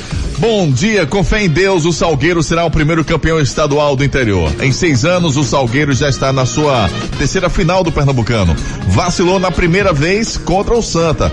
[0.47, 4.53] Bom dia, com fé em Deus, o Salgueiro será o primeiro campeão estadual do interior.
[4.63, 8.55] Em seis anos, o Salgueiro já está na sua terceira final do Pernambucano.
[8.89, 11.33] Vacilou na primeira vez contra o Santa.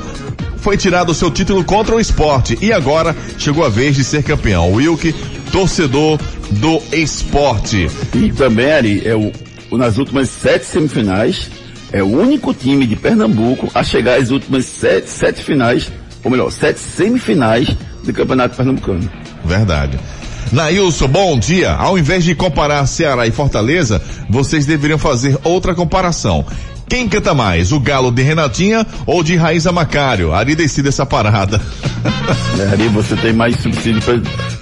[0.60, 4.24] Foi tirado o seu título contra o esporte e agora chegou a vez de ser
[4.24, 4.72] campeão.
[4.72, 5.14] Wilke,
[5.52, 6.18] torcedor
[6.50, 7.90] do esporte.
[8.16, 9.34] E também, Ari, é o-
[9.78, 11.52] nas últimas sete semifinais,
[11.92, 15.92] é o único time de Pernambuco a chegar às últimas sete, sete finais,
[16.24, 17.68] ou melhor, sete semifinais
[18.04, 19.10] do Campeonato Pernambucano.
[19.46, 20.00] Verdade.
[20.52, 21.72] Nailson, bom dia.
[21.74, 26.46] Ao invés de comparar Ceará e Fortaleza, vocês deveriam fazer outra comparação.
[26.90, 30.34] Quem canta mais, o Galo de Renatinha ou de Raíza Macário?
[30.34, 31.62] Ari decide essa parada.
[32.60, 34.02] É, Ari, você tem mais subsídio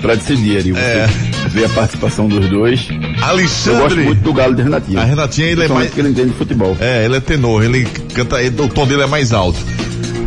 [0.02, 0.72] para decidir, Ari.
[0.74, 1.10] Você É.
[1.50, 2.88] vê a participação dos dois.
[2.90, 4.04] Eu gosto Alexandre.
[4.04, 5.00] muito do Galo de Renatinho.
[5.00, 6.78] A Renatinha, ele é mais- porque ele entende de futebol.
[6.80, 9.60] É, ele é tenor, ele canta, ele- o tom dele é mais alto.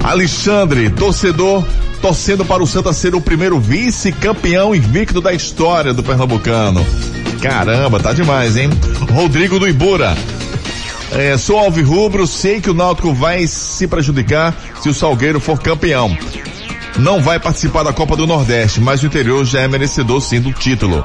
[0.02, 1.64] Alexandre, torcedor,
[2.02, 6.84] torcendo para o Santa ser o primeiro vice-campeão invicto da história do Pernambucano.
[7.40, 8.68] Caramba, tá demais, hein?
[9.12, 10.16] Rodrigo do Ibura.
[11.12, 16.16] É, sou alvirrubro, sei que o Náutico vai se prejudicar se o Salgueiro for campeão.
[16.98, 20.52] Não vai participar da Copa do Nordeste, mas o interior já é merecedor sim do
[20.52, 21.04] título.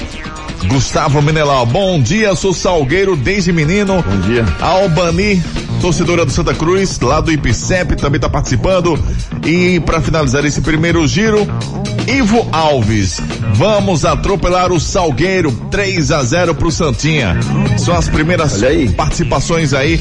[0.65, 4.03] Gustavo Menelau, bom dia, sou Salgueiro desde menino.
[4.03, 4.45] Bom dia.
[4.59, 5.41] Albani,
[5.79, 8.99] torcedora do Santa Cruz, lá do IPCEP, também está participando.
[9.45, 11.47] E para finalizar esse primeiro giro,
[12.07, 13.19] Ivo Alves.
[13.53, 17.37] Vamos atropelar o Salgueiro 3 a 0 pro Santinha.
[17.77, 18.89] São as primeiras aí.
[18.89, 19.99] participações aí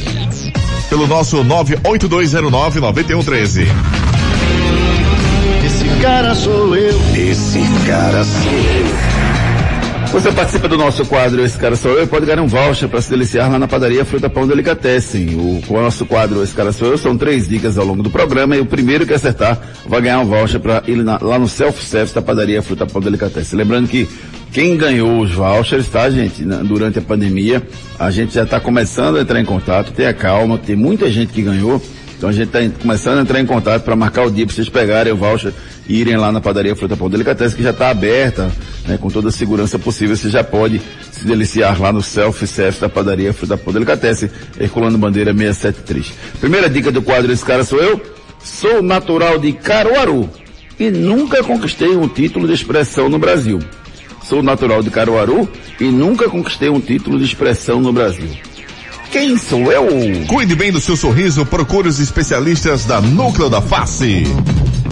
[0.88, 3.66] pelo nosso 98209 9113.
[5.64, 6.98] Esse cara sou eu.
[7.14, 9.05] Esse cara sou eu.
[10.12, 13.10] Você participa do nosso quadro Esse Cara Sou Eu pode ganhar um voucher para se
[13.10, 15.34] deliciar lá na padaria Fruta Pão Delicatessen.
[15.34, 18.56] O, o nosso quadro Esse Cara Sou Eu são três dicas ao longo do programa
[18.56, 22.14] e o primeiro que acertar vai ganhar um voucher para ir na- lá no self-service
[22.14, 23.58] da padaria Fruta Pão Delicatessen.
[23.58, 24.08] Lembrando que
[24.52, 27.62] quem ganhou os vouchers, tá, gente, na- durante a pandemia,
[27.98, 31.42] a gente já está começando a entrar em contato, tenha calma, tem muita gente que
[31.42, 31.80] ganhou.
[32.16, 34.70] Então a gente está começando a entrar em contato para marcar o dia para vocês
[34.70, 35.52] pegarem o voucher
[35.88, 38.50] irem lá na padaria Fruta Pão Delicatessen, que já está aberta,
[38.86, 40.16] né, com toda a segurança possível.
[40.16, 45.32] Você já pode se deliciar lá no self-service da padaria Fruta Pão Delicatessen, Herculano Bandeira
[45.32, 46.12] 673.
[46.40, 48.00] Primeira dica do quadro Esse Cara Sou Eu.
[48.42, 50.28] Sou natural de Caruaru
[50.78, 53.58] e nunca conquistei um título de expressão no Brasil.
[54.22, 55.48] Sou natural de Caruaru
[55.80, 58.28] e nunca conquistei um título de expressão no Brasil.
[59.10, 59.86] Quem sou eu?
[60.26, 64.24] Cuide bem do seu sorriso, procure os especialistas da Núcleo da Face.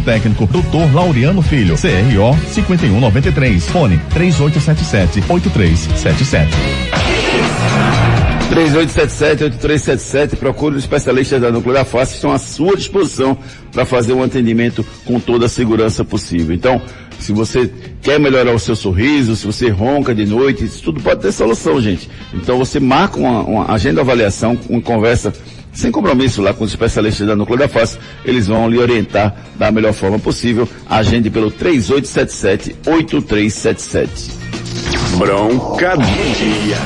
[0.00, 0.94] técnico, Dr.
[0.94, 6.52] Laureano Filho, CRO 5193, fone 3877 8377.
[8.52, 13.36] 3877-8377, procure os especialistas da Núcleo da Face, estão à sua disposição
[13.72, 16.54] para fazer um atendimento com toda a segurança possível.
[16.54, 16.82] Então,
[17.18, 17.70] se você
[18.02, 21.80] quer melhorar o seu sorriso, se você ronca de noite, isso tudo pode ter solução,
[21.80, 22.10] gente.
[22.34, 25.32] Então você marca uma, uma agenda de avaliação, uma conversa
[25.72, 29.70] sem compromisso lá com os especialistas da Núcleo da Face, eles vão lhe orientar da
[29.70, 30.68] melhor forma possível.
[30.88, 34.08] Agende pelo 3877-8377.
[35.16, 36.76] Bronca do dia.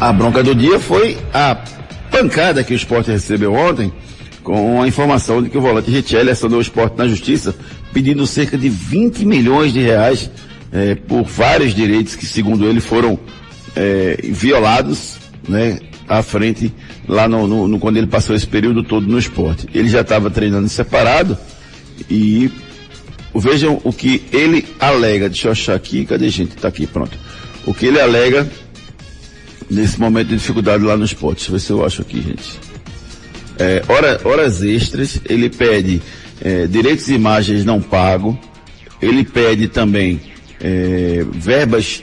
[0.00, 1.56] A bronca do dia foi a
[2.10, 3.90] pancada que o esporte recebeu ontem
[4.42, 7.54] com a informação de que o volante Richelli acionou o esporte na justiça
[7.92, 10.30] pedindo cerca de 20 milhões de reais
[10.72, 13.18] eh, por vários direitos que, segundo ele, foram
[13.76, 16.72] eh, violados né, à frente
[17.08, 19.66] lá no, no, no, quando ele passou esse período todo no esporte.
[19.74, 21.36] Ele já estava treinando separado
[22.10, 22.50] e
[23.34, 25.28] vejam o que ele alega.
[25.28, 26.56] Deixa eu achar aqui, cadê gente?
[26.56, 27.18] Está aqui, pronto.
[27.64, 28.48] O que ele alega
[29.70, 31.38] nesse momento de dificuldade lá no esporte.
[31.38, 32.60] Deixa eu ver se eu acho aqui, gente.
[33.58, 36.02] É, hora, horas extras, ele pede
[36.40, 38.38] é, direitos de imagens não pago,
[39.00, 40.20] ele pede também
[40.60, 42.02] é, verbas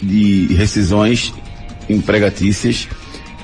[0.00, 1.32] de rescisões
[1.88, 2.88] empregatícias,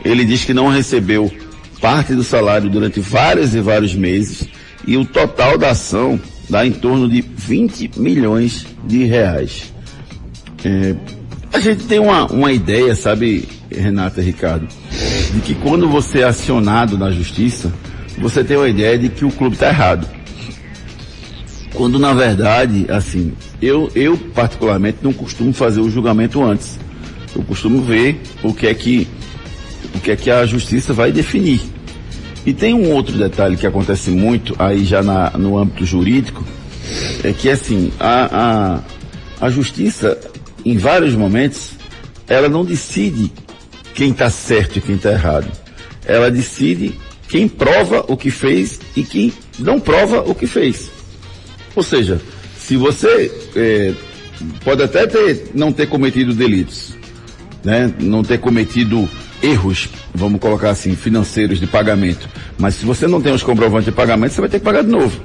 [0.05, 1.33] ele diz que não recebeu
[1.81, 4.49] parte do salário durante vários e vários meses
[4.87, 9.73] e o total da ação dá em torno de 20 milhões de reais.
[10.65, 10.95] É,
[11.53, 14.67] a gente tem uma, uma ideia, sabe, Renata e Ricardo,
[15.33, 17.73] de que quando você é acionado na justiça,
[18.19, 20.07] você tem uma ideia de que o clube está errado.
[21.75, 26.79] Quando na verdade, assim, eu, eu particularmente não costumo fazer o julgamento antes.
[27.35, 29.09] Eu costumo ver o que é que,
[29.95, 31.61] o que é que a justiça vai definir.
[32.47, 36.45] E tem um outro detalhe que acontece muito aí já na, no âmbito jurídico,
[37.23, 38.83] é que assim, a,
[39.41, 40.19] a, a justiça,
[40.65, 41.71] em vários momentos,
[42.29, 43.33] ela não decide
[43.95, 45.51] quem está certo e quem está errado.
[46.05, 46.95] Ela decide
[47.29, 50.91] quem prova o que fez e quem não prova o que fez.
[51.75, 52.21] Ou seja,
[52.59, 53.93] se você é,
[54.65, 56.95] pode até ter, não ter cometido delitos,
[57.65, 57.93] né?
[58.01, 59.09] não ter cometido
[59.45, 62.29] erros, vamos colocar assim, financeiros de pagamento,
[62.59, 64.91] mas se você não tem os comprovantes de pagamento, você vai ter que pagar de
[64.91, 65.21] novo.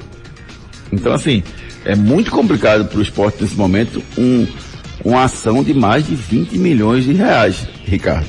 [0.91, 1.43] Então, assim,
[1.86, 4.47] é muito complicado para o esporte nesse momento um,
[5.03, 8.27] uma ação de mais de 20 milhões de reais, Ricardo.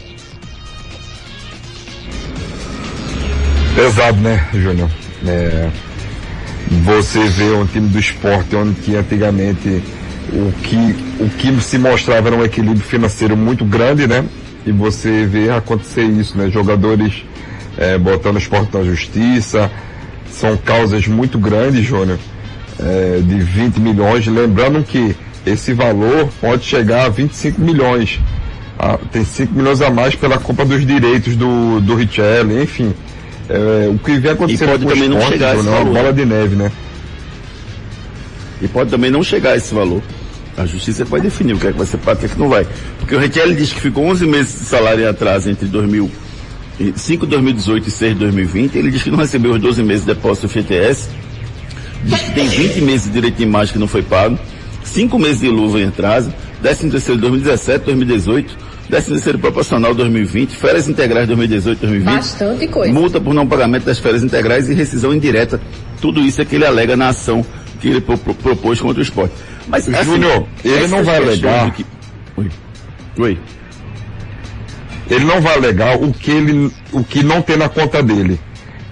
[3.75, 4.91] Pesado, né, Júnior?
[5.27, 5.71] É,
[6.85, 9.83] você vê um time do esporte onde que antigamente
[10.33, 10.77] o que,
[11.19, 14.25] o que se mostrava era um equilíbrio financeiro muito grande, né?
[14.67, 16.51] E você vê acontecer isso, né?
[16.51, 17.25] Jogadores
[17.79, 19.71] é, botando o esporte na justiça,
[20.31, 22.19] são causas muito grandes, Júnior,
[22.79, 24.27] é, de 20 milhões.
[24.27, 28.21] Lembrando que esse valor pode chegar a 25 milhões.
[28.79, 32.95] Ah, tem 5 milhões a mais pela compra dos direitos do, do Richelli, enfim.
[33.49, 35.93] É, o que vem acontecendo pode com também o não esporte, chegar Júnior, é uma
[35.93, 36.73] bola de neve, né?
[38.63, 40.03] E pode também não chegar a esse valor.
[40.57, 42.29] A justiça vai definir o que é que vai ser pago e o que é
[42.35, 42.67] que não vai.
[42.99, 46.11] Porque o Richelli diz que ficou 11 meses de salário em atraso entre 2000,
[46.79, 48.77] e 5 de 2018 e 6 de 2020.
[48.77, 51.09] Ele diz que não recebeu os 12 meses de depósito do FGTS.
[52.05, 54.39] Diz que tem 20 meses de direito de imagem que não foi pago.
[54.85, 56.33] 5 meses de luva em atraso.
[56.63, 58.57] 13 terceiro de 2017, 2018.
[58.89, 60.57] 13 terceiro proporcional 2020.
[60.57, 62.15] Férias integrais 2018, 2020.
[62.15, 62.93] Bastante coisa.
[62.93, 65.61] Multa por não pagamento das férias integrais e rescisão indireta.
[66.01, 67.45] Tudo isso é que ele alega na ação
[67.81, 69.35] que ele pro- pro- propôs contra o esporte.
[69.71, 71.71] Mas, assim, Júnior, ele não vai alegar.
[71.73, 71.87] que-
[72.37, 72.51] Oi.
[73.19, 73.39] Oi.
[75.09, 78.39] Ele não vai alegar o que ele, o que não tem na conta dele.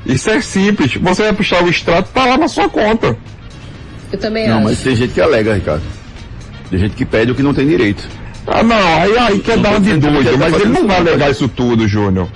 [0.07, 0.95] Isso é simples.
[0.95, 3.17] Você vai puxar o extrato, tá lá na sua conta.
[4.13, 4.65] Eu também Não, acho.
[4.65, 5.83] mas tem gente que alega, Ricardo.
[6.71, 8.09] Tem gente que pede o que não tem direito.
[8.47, 11.07] Ah, não, aí, aí quer Não dar uma de doido, mas ele não vai não,
[11.09, 12.29] alegar isso tudo, Júnior.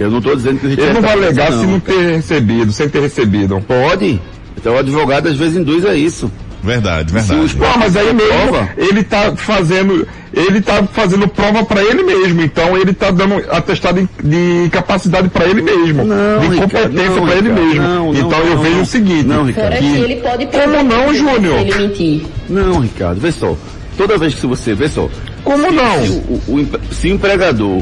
[0.00, 1.80] Eu não estou dizendo que o Richelli Ele não vai alegar se não não.
[1.80, 3.60] ter recebido, sem ter recebido.
[3.60, 4.20] Pode.
[4.56, 6.30] Então o advogado às vezes induz a isso.
[6.62, 7.46] Verdade, Se verdade.
[7.46, 12.02] esporte Não, mas aí mesmo, prova, ele tá fazendo, ele tá fazendo prova pra ele
[12.02, 14.28] mesmo, então ele tá dando atestado de
[14.64, 17.80] de capacidade pra ele mesmo, Não, de competência pra ele mesmo.
[17.82, 18.82] não, não, então eu não, vejo não.
[18.82, 19.68] o seguinte, Não, Ricardo.
[19.72, 21.58] Fora que- ele pode Como não, Júnior?
[21.60, 22.26] Se ele mentir.
[22.48, 23.56] Não, Ricardo, vê só.
[23.96, 25.08] Toda vez que você, vê só,
[25.44, 26.02] como não?
[26.04, 27.80] se o, o se o empregador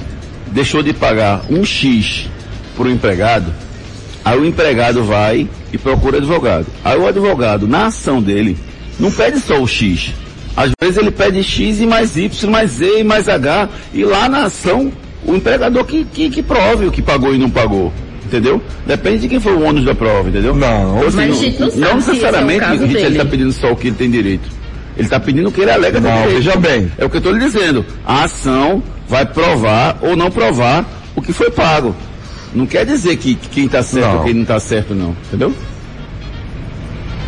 [0.49, 2.29] deixou de pagar um X
[2.77, 3.53] para o empregado,
[4.25, 6.67] aí o empregado vai e procura advogado.
[6.85, 8.57] Aí o advogado, na ação dele,
[8.99, 10.13] não pede só o X.
[10.57, 14.29] Às vezes ele pede X e mais Y, mais Z e mais H, e lá
[14.29, 14.91] na ação,
[15.25, 17.93] o empregador que, que, que prove o que pagou e não pagou.
[18.25, 18.61] Entendeu?
[18.87, 20.53] Depende de quem foi o ônus da prova, entendeu?
[20.55, 23.09] Não, Então, Mas a gente não se esse é o necessariamente o Richard dele.
[23.09, 24.49] está pedindo só o que ele tem direito.
[24.97, 26.35] Ele está pedindo o que ele alega Não, direito.
[26.37, 26.91] veja bem.
[26.99, 27.85] É o que eu estou lhe dizendo.
[28.05, 30.85] A ação vai provar ou não provar
[31.15, 31.95] o que foi pago.
[32.53, 34.17] Não quer dizer que, que quem está certo Não.
[34.19, 35.15] ou quem não está certo, não.
[35.29, 35.53] Entendeu?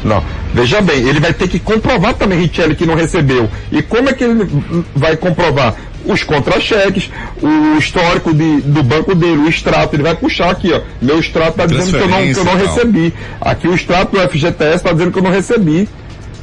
[0.04, 0.22] Não.
[0.54, 3.48] Veja bem, ele vai ter que comprovar também, Richelli, que não recebeu.
[3.72, 4.48] E como é que ele
[4.94, 5.74] vai comprovar?
[6.06, 7.10] Os contra-cheques,
[7.42, 10.80] o histórico de- do banco dele, o extrato, ele vai puxar aqui, ó.
[11.02, 13.14] Meu extrato está dizendo que eu não, que eu não recebi.
[13.40, 15.88] Aqui o extrato do FGTS está dizendo que eu não recebi.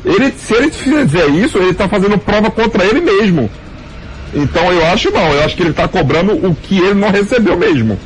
[0.04, 3.50] Ele, se ele fizer isso, ele está fazendo prova contra ele mesmo.
[4.34, 7.58] Então eu acho não, eu acho que ele está cobrando o que ele não recebeu
[7.58, 7.98] mesmo.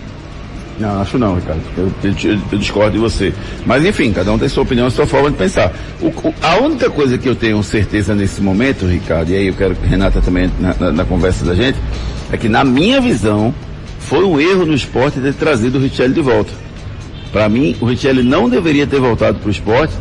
[0.79, 1.61] Não, acho não, Ricardo.
[1.77, 3.33] Eu, eu- eu discordo de você.
[3.65, 5.73] Mas enfim, cada um tem sua opinião, sua forma de pensar.
[6.01, 9.53] O- o- a única coisa que eu tenho certeza nesse momento, Ricardo, e aí eu
[9.53, 11.77] quero que Renata também na, na- na conversa da gente,
[12.31, 13.53] é que na minha visão
[13.99, 16.51] foi um erro no esporte ter trazido o Richelli de volta.
[17.33, 19.93] Para mim, o Richelli não deveria ter voltado para o esporte,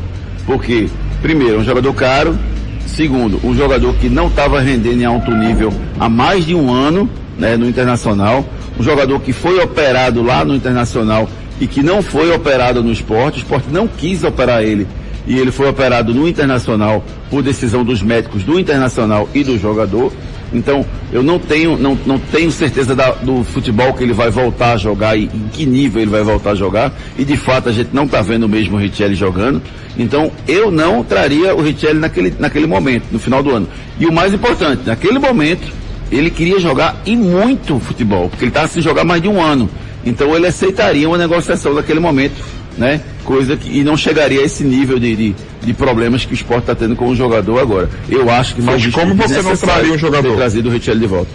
[0.46, 0.88] porque,
[1.20, 2.38] primeiro, é um jogador caro,
[2.86, 7.10] segundo, um jogador que não estava rendendo em alto nível há mais de um ano
[7.36, 8.44] né, no Internacional,
[8.78, 11.28] um jogador que foi operado lá no Internacional
[11.60, 14.86] e que não foi operado no esporte, o esporte não quis operar ele
[15.26, 20.12] e ele foi operado no Internacional por decisão dos médicos do Internacional e do jogador.
[20.50, 24.72] Então, eu não tenho, não, não tenho certeza da- do futebol que ele vai voltar
[24.72, 26.90] a jogar e em que nível ele vai voltar a jogar.
[27.18, 29.60] E de fato a gente não está vendo mesmo o Richelli jogando.
[29.98, 33.68] Então, eu não traria o Richelli naquele, naquele momento, no final do ano.
[34.00, 35.70] E o mais importante, naquele momento,
[36.10, 39.68] ele queria jogar e muito futebol, porque ele estava sem jogar mais de um ano.
[40.04, 42.42] Então ele aceitaria uma negociação naquele momento,
[42.76, 43.00] né?
[43.24, 46.62] Coisa que e não chegaria a esse nível de, de, de problemas que o esporte
[46.62, 47.90] está tendo com o jogador agora.
[48.08, 50.30] Eu acho que Mas como você não traria um jogador?
[50.30, 51.30] ter trazido o Richelli de volta.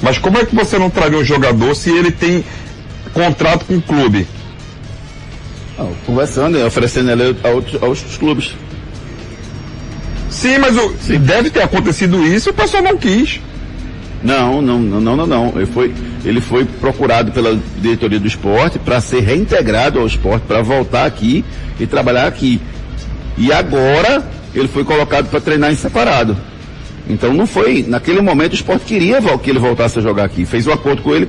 [0.00, 2.44] Mas como é que você não traria um jogador se ele tem
[3.12, 4.26] contrato com o clube?
[6.06, 8.54] Conversando, e oferecendo ele a outros, a outros clubes.
[10.32, 13.38] Sim, mas o, deve ter acontecido isso e o pessoal não quis.
[14.24, 15.52] Não, não, não, não, não, não.
[15.54, 20.62] Ele foi, ele foi procurado pela diretoria do esporte para ser reintegrado ao esporte, para
[20.62, 21.44] voltar aqui
[21.78, 22.60] e trabalhar aqui.
[23.36, 26.36] E agora ele foi colocado para treinar em separado.
[27.08, 30.46] Então não foi, naquele momento o esporte queria que ele voltasse a jogar aqui.
[30.46, 31.28] Fez um acordo com ele,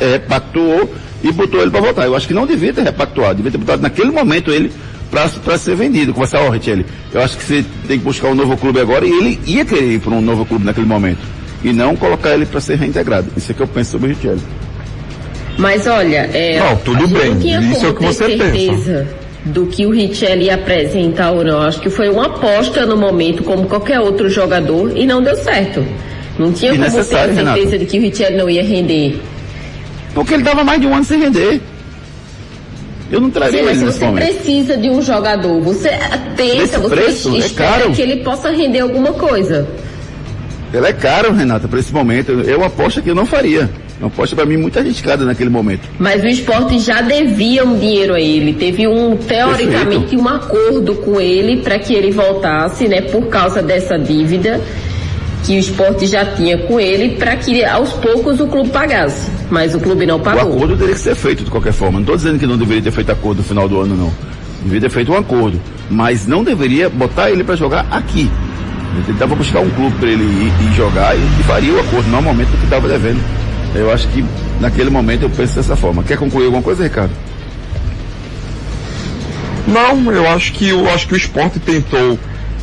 [0.00, 2.06] repactuou e botou ele para voltar.
[2.06, 4.72] Eu acho que não devia ter repactuado, devia ter botado naquele momento ele
[5.10, 6.14] para ser vendido.
[6.14, 9.10] Conversar, ó, Richelli, eu acho que você tem que buscar um novo clube agora e
[9.10, 11.20] ele ia querer ir para um novo clube naquele momento.
[11.62, 13.28] E não colocar ele para ser reintegrado.
[13.36, 14.40] Isso é que eu penso sobre o Richelli.
[15.58, 17.32] Mas olha, é, Não, tudo bem,
[17.70, 19.06] isso é o que você certeza
[19.44, 21.60] do que o Richelli ia apresentar ou não.
[21.62, 25.84] Acho que foi uma aposta no momento, como qualquer outro jogador, e não deu certo.
[26.38, 27.78] Não tinha como ter a certeza Renato.
[27.78, 29.20] de que o Richelli não ia render.
[30.14, 31.60] Porque ele dava mais de um ano sem render.
[33.10, 34.24] Eu não traria Sim, mas se você momento.
[34.24, 35.90] precisa de um jogador, você
[36.36, 37.92] tenta, você preço, é espera caro.
[37.92, 39.68] que ele possa render alguma coisa.
[40.72, 42.30] Ele é caro, Renata, para esse momento.
[42.30, 43.68] Eu uma aposta que eu não faria.
[43.98, 45.88] Uma aposta para mim muito arriscada naquele momento.
[45.98, 48.54] Mas o esporte já devia um dinheiro a ele.
[48.54, 53.98] Teve um, teoricamente, um acordo com ele para que ele voltasse, né, por causa dessa
[53.98, 54.60] dívida
[55.44, 59.29] que o esporte já tinha com ele, para que aos poucos o clube pagasse.
[59.50, 60.42] Mas o clube não O pagou.
[60.54, 61.94] acordo teria que ser feito de qualquer forma.
[61.94, 64.12] Não estou dizendo que não deveria ter feito acordo no final do ano, não.
[64.62, 65.60] Deveria ter feito um acordo.
[65.90, 68.30] Mas não deveria botar ele para jogar aqui.
[68.94, 72.08] Ele tentava buscar um clube para ele ir, ir jogar e, e faria o acordo
[72.10, 73.20] normalmente do que estava devendo.
[73.74, 74.24] Eu acho que
[74.60, 76.02] naquele momento eu penso dessa forma.
[76.02, 77.12] Quer concluir alguma coisa, Ricardo?
[79.66, 82.18] Não, eu acho que eu acho que o esporte tentou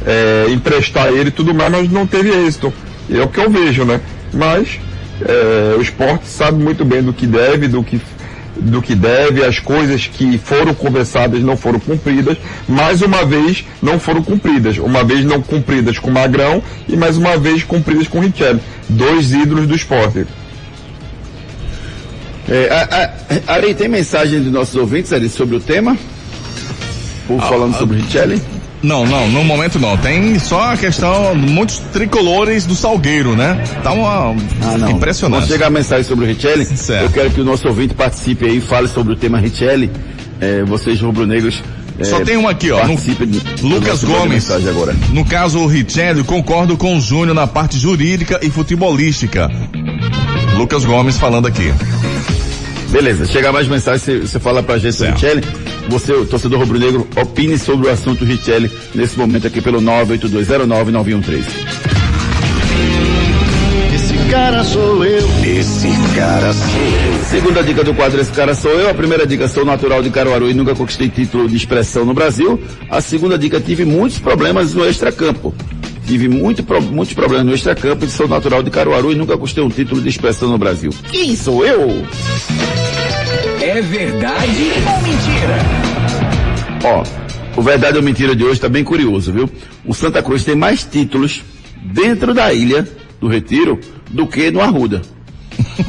[0.05, 2.73] é, emprestar ele e tudo mais, mas não teve êxito.
[3.09, 4.01] É o que eu vejo, né?
[4.33, 4.79] Mas
[5.21, 7.99] é, o esporte sabe muito bem do que deve, do que
[8.59, 13.99] do que deve, as coisas que foram conversadas não foram cumpridas, mais uma vez não
[13.99, 14.77] foram cumpridas.
[14.77, 18.59] Uma vez não cumpridas com o Magrão e mais uma vez cumpridas com Richelli.
[18.89, 20.25] Dois ídolos do esporte.
[22.49, 23.11] É,
[23.45, 25.97] Ari, tem mensagem dos nossos ouvintes, Ari, sobre o tema?
[27.29, 28.41] Ou falando sobre o Richelli?
[28.83, 29.97] Não, não, no momento não.
[29.97, 33.61] Tem só a questão, muitos tricolores do Salgueiro, né?
[33.83, 35.41] Tá uma Ah, impressionante.
[35.41, 37.03] Quando chegar a mensagem sobre o Richelli, Certo.
[37.05, 39.89] eu quero que o nosso ouvinte participe aí, fale sobre o tema Richelli.
[40.39, 41.63] É, vocês rubro-negros.
[41.99, 42.85] é, Só tem um aqui, ó.
[42.85, 44.47] No, do Lucas Gomes.
[45.11, 49.49] No caso, o Richelli, concordo com o Júnior na parte jurídica e futebolística.
[50.55, 51.73] Lucas Gomes falando aqui.
[52.89, 55.15] Beleza, chega mais mensagem, você, fala pra gente sobre o.
[55.15, 55.43] Richelli.
[55.89, 61.43] Você, o torcedor rubro-negro, opine sobre o assunto Richelli nesse momento aqui pelo 982099113.
[63.95, 65.27] Esse cara sou eu.
[65.43, 67.25] Esse cara sou eu.
[67.29, 68.89] Segunda dica do quadro Esse Cara Sou Eu.
[68.89, 72.61] A primeira dica, sou natural de Caruaru e nunca conquistei título de expressão no Brasil.
[72.89, 75.53] A segunda dica, tive muitos problemas no extracampo.
[76.05, 79.69] Tive muito, muitos problemas no extracampo e sou natural de Caruaru e nunca conquistei um
[79.69, 80.91] título de expressão no Brasil.
[81.11, 82.05] Quem sou eu?
[83.61, 85.57] É verdade ou mentira?
[86.83, 87.03] Ó,
[87.59, 89.49] o verdade ou mentira de hoje está bem curioso, viu?
[89.85, 91.43] O Santa Cruz tem mais títulos
[91.83, 92.87] dentro da ilha
[93.19, 93.79] do Retiro
[94.09, 95.01] do que no Arruda.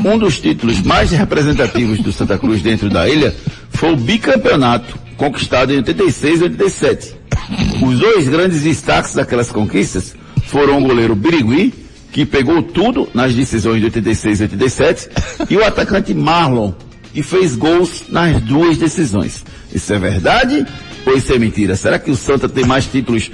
[0.05, 3.35] Um dos títulos mais representativos do Santa Cruz dentro da ilha
[3.71, 7.15] foi o bicampeonato conquistado em 86 e 87.
[7.83, 10.15] Os dois grandes destaques daquelas conquistas
[10.47, 11.75] foram o goleiro Birigui,
[12.13, 15.09] que pegou tudo nas decisões de 86 e 87,
[15.51, 16.73] e o atacante Marlon,
[17.19, 19.45] que fez gols nas duas decisões.
[19.75, 20.65] Isso é verdade
[21.05, 21.75] ou isso é mentira?
[21.75, 23.29] Será que o Santa tem mais títulos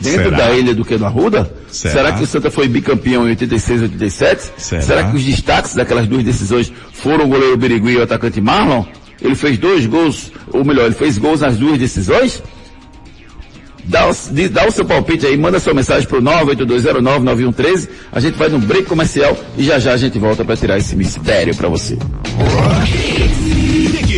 [0.00, 0.36] dentro Será?
[0.38, 1.52] da ilha do que no Arruda?
[1.70, 2.12] Será?
[2.12, 4.52] que o Santa foi bicampeão em 86 e 87?
[4.56, 5.10] Será?
[5.10, 8.86] que os destaques daquelas duas decisões foram o goleiro Birigui e o atacante Marlon?
[9.20, 12.42] Ele fez dois gols, ou melhor, ele fez gols nas duas decisões?
[13.84, 14.10] Dá
[14.50, 17.88] dá o seu palpite aí, manda sua mensagem pro 982099113.
[18.10, 20.96] A gente vai num break comercial e já já a gente volta para tirar esse
[20.96, 21.96] mistério para você.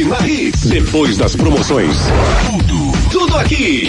[0.08, 0.62] Na Hits.
[0.70, 1.98] Depois das promoções.
[2.50, 3.88] Tudo, tudo aqui.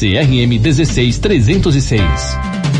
[0.00, 2.79] CRM 16306.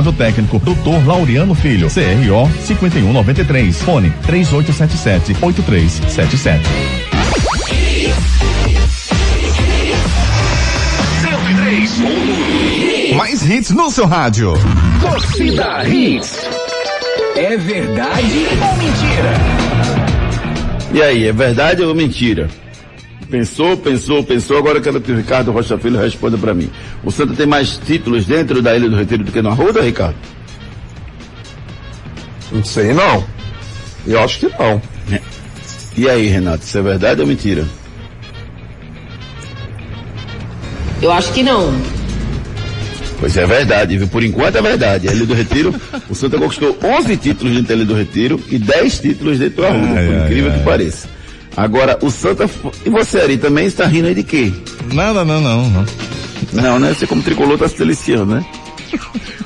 [0.13, 1.05] técnico, Dr.
[1.05, 6.63] Laureano Filho, CRO 5193, fone 3877 8377.
[11.21, 13.15] 103.
[13.15, 14.53] Mais hits no seu rádio.
[15.01, 16.39] Torcida Hits.
[17.35, 19.33] É verdade ou mentira?
[20.93, 22.49] E aí, é verdade ou mentira?
[23.31, 26.69] Pensou, pensou, pensou, agora eu quero que o Ricardo Rocha Filho responda para mim.
[27.01, 30.17] O Santa tem mais títulos dentro da Ilha do Retiro do que no Arruda, Ricardo?
[32.51, 33.25] Não sei não.
[34.05, 34.81] Eu acho que não.
[35.95, 37.65] E aí, Renato, isso é verdade ou mentira?
[41.01, 41.73] Eu acho que não.
[43.17, 44.07] Pois é verdade, viu?
[44.09, 45.07] Por enquanto é verdade.
[45.07, 45.73] A Ilha do Retiro,
[46.09, 49.65] o Santa conquistou 11 títulos dentro da Ilha do Retiro e 10 títulos dentro do
[49.67, 50.57] Arruda, Ai, por ai, incrível ai.
[50.59, 51.20] que pareça.
[51.55, 52.49] Agora, o Santa.
[52.85, 54.51] E você, Ari, também está rindo aí de quê?
[54.93, 55.85] Nada, não, não, não.
[56.53, 56.93] Não, né?
[56.93, 58.45] Você como tricolor tá se deliciando, né?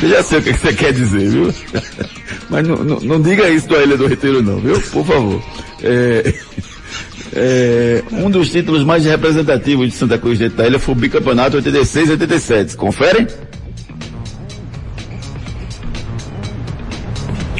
[0.00, 1.52] Eu já sei o que que você quer dizer, viu?
[2.48, 4.80] Mas não, não, não diga isso da Ilha do Retiro não, viu?
[4.80, 5.42] Por favor.
[5.82, 6.34] É,
[7.34, 12.08] é, um dos títulos mais representativos de Santa Cruz da ilha foi o bicampeonato 86
[12.08, 12.76] e 87.
[12.76, 13.26] Conferem?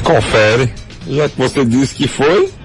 [0.03, 0.73] Confere.
[1.09, 2.58] Já que você disse que foi.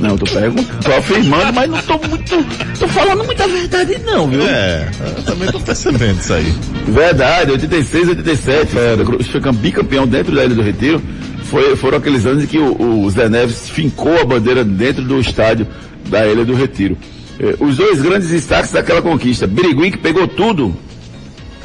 [0.00, 2.46] Não, tô perguntando, tô afirmando, mas não tô muito,
[2.78, 4.40] tô falando muita verdade não, viu?
[4.42, 4.88] É,
[5.18, 6.54] eu também tô percebendo isso aí.
[6.88, 11.02] Verdade, 86, 87, Santa Cruz foi cam- bicampeão dentro da Ilha do Retiro.
[11.44, 15.20] Foi, foram aqueles anos em que o, o Zé Neves fincou a bandeira dentro do
[15.20, 15.66] estádio
[16.08, 16.96] da Ilha do Retiro.
[17.38, 20.74] Eh, os dois grandes destaques daquela conquista, Birigui que pegou tudo.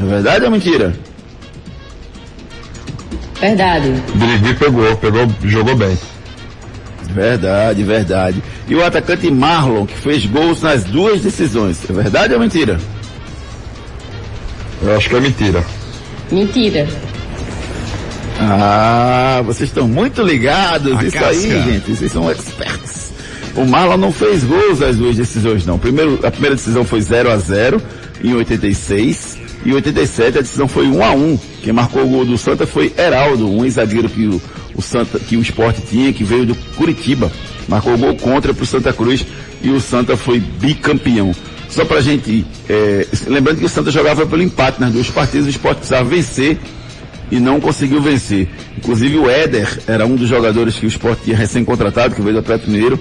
[0.01, 0.93] É verdade ou mentira?
[3.39, 3.93] Verdade.
[4.15, 5.97] Birigui pegou, pegou, jogou bem.
[7.15, 8.43] Verdade, verdade.
[8.67, 11.79] E o atacante Marlon, que fez gols nas duas decisões.
[11.89, 12.77] É verdade ou mentira?
[14.83, 15.63] Eu acho que é mentira.
[16.29, 16.85] Mentira.
[18.37, 20.97] Ah, vocês estão muito ligados.
[20.97, 21.29] A Isso casca.
[21.29, 21.95] aí, gente.
[21.95, 23.13] Vocês são experts.
[23.55, 25.79] O Marlon não fez gols nas duas decisões, não.
[25.79, 27.81] Primeiro, a primeira decisão foi 0 a 0
[28.21, 29.37] em 86.
[29.63, 32.67] E em 87 a decisão foi 1 a 1 Quem marcou o gol do Santa
[32.67, 34.41] foi Heraldo, um ex-zagueiro que o,
[34.75, 37.31] o Santa, que o esporte tinha, que veio do Curitiba.
[37.67, 39.25] Marcou o gol contra pro Santa Cruz
[39.61, 41.33] e o Santa foi bicampeão.
[41.69, 45.49] Só pra gente, é, lembrando que o Santa jogava pelo empate nas duas partidas, o
[45.49, 46.57] esporte precisava vencer
[47.31, 48.47] e não conseguiu vencer.
[48.77, 52.39] Inclusive o Éder era um dos jogadores que o Sport tinha recém-contratado, que veio do
[52.39, 52.99] Atlético Mineiro,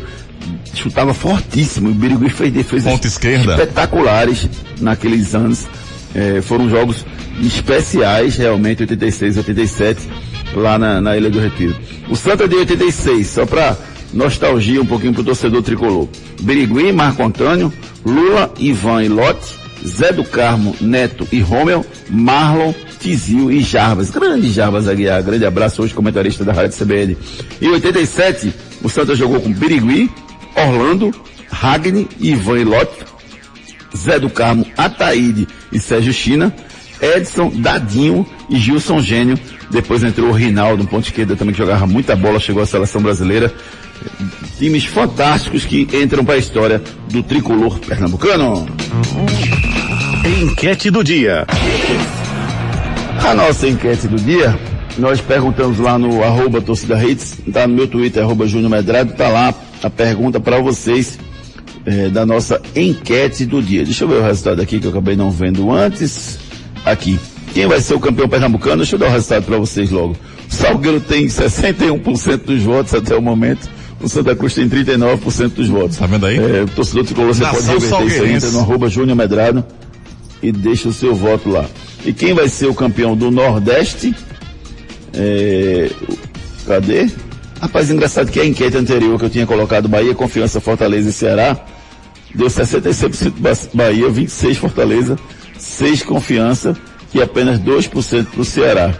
[0.74, 1.90] chutava fortíssimo.
[1.90, 3.52] O Birigui fez defesas Ponta esquerda.
[3.52, 4.48] espetaculares
[4.80, 5.66] naqueles anos.
[6.14, 7.04] É, foram jogos
[7.42, 10.08] especiais, realmente, 86, 87,
[10.54, 11.76] lá na, na Ilha do Retiro.
[12.08, 13.76] O Santa de 86, só para
[14.12, 16.08] nostalgia um pouquinho pro torcedor tricolor.
[16.40, 17.72] Birigui, Marco Antônio,
[18.04, 24.10] Lula, Ivan e Lote, Zé do Carmo, Neto e Romel, Marlon, Tizil e Jarbas.
[24.10, 27.16] Grande Jarbas Aguiar, grande abraço hoje, comentarista da Rádio CBN.
[27.60, 30.10] Em 87, o Santa jogou com Birigui,
[30.56, 31.12] Orlando,
[31.50, 33.04] Ragni, Ivan e Lote,
[33.96, 36.54] Zé do Carmo, Ataíde e Sérgio China,
[37.00, 39.38] Edson, Dadinho e Gilson Gênio.
[39.70, 43.02] Depois entrou o Rinaldo, um ponto esquerda também que jogava muita bola, chegou à seleção
[43.02, 43.52] brasileira.
[44.58, 48.66] Times fantásticos que entram para a história do tricolor pernambucano.
[50.42, 51.46] Enquete do dia.
[53.24, 54.58] A nossa enquete do dia,
[54.98, 59.28] nós perguntamos lá no arroba torcida hits, tá no meu Twitter, arroba Júnior Medrado, tá
[59.28, 61.18] lá a pergunta para vocês
[61.86, 63.84] eh, da nossa enquete do dia.
[63.84, 66.38] Deixa eu ver o resultado aqui que eu acabei não vendo antes.
[66.84, 67.18] Aqui.
[67.52, 68.78] Quem vai ser o campeão pernambucano?
[68.78, 70.16] Deixa eu dar o resultado para vocês logo.
[70.50, 73.68] O Salgueiro tem 61% dos votos até o momento.
[74.00, 75.96] O Santa Cruz tem 39% dos votos.
[75.96, 76.36] Tá vendo aí?
[76.36, 79.64] É, o torcedor tricolor, você Nação pode reverter isso entra no arroba Júnior Medrado
[80.42, 81.64] e deixa o seu voto lá.
[82.04, 84.14] E quem vai ser o campeão do Nordeste?
[85.14, 85.90] É,
[86.66, 87.08] cadê?
[87.60, 91.56] Rapaz, engraçado que a enquete anterior que eu tinha colocado Bahia, Confiança, Fortaleza e Ceará,
[92.34, 95.16] deu 66% Ba- Bahia, 26% Fortaleza,
[95.82, 96.76] 6% Confiança
[97.12, 98.94] e apenas 2% para o Ceará.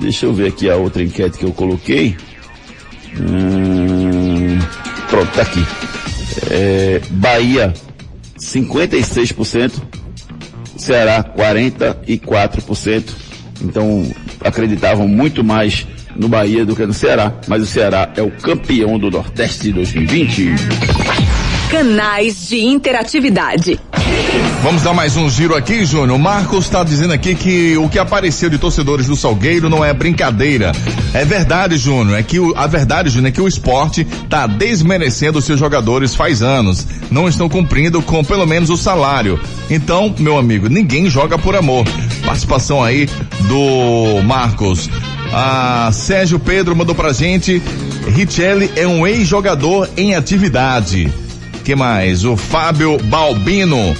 [0.00, 2.16] Deixa eu ver aqui a outra enquete que eu coloquei.
[3.18, 4.58] Hum,
[5.08, 5.64] pronto, tá aqui.
[6.50, 7.74] É, Bahia,
[8.38, 9.72] 56%.
[10.76, 13.10] Ceará 44%.
[13.62, 14.10] Então
[14.42, 15.86] acreditavam muito mais
[16.16, 19.72] no Bahia do que no Ceará, mas o Ceará é o campeão do Nordeste de
[19.72, 20.54] 2020.
[21.70, 23.78] Canais de interatividade.
[24.62, 26.10] Vamos dar mais um giro aqui, Júnior.
[26.18, 29.90] O Marcos está dizendo aqui que o que apareceu de torcedores do Salgueiro não é
[29.94, 30.72] brincadeira.
[31.14, 32.18] É verdade, Júnior.
[32.18, 36.42] É que o- a verdade, Júnior, é que o esporte está desmerecendo seus jogadores faz
[36.42, 36.86] anos.
[37.10, 39.40] Não estão cumprindo com pelo menos o salário.
[39.70, 41.86] Então, meu amigo, ninguém joga por amor.
[42.26, 43.08] Participação aí
[43.48, 44.90] do Marcos.
[45.32, 47.62] Ah, Sérgio Pedro mandou pra gente.
[48.14, 51.10] Richelli é um ex-jogador em atividade.
[51.64, 52.24] Que mais?
[52.26, 53.96] O Fábio Balbino.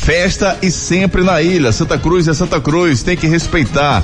[0.00, 1.72] Festa e sempre na ilha.
[1.72, 4.02] Santa Cruz é Santa Cruz, tem que respeitar.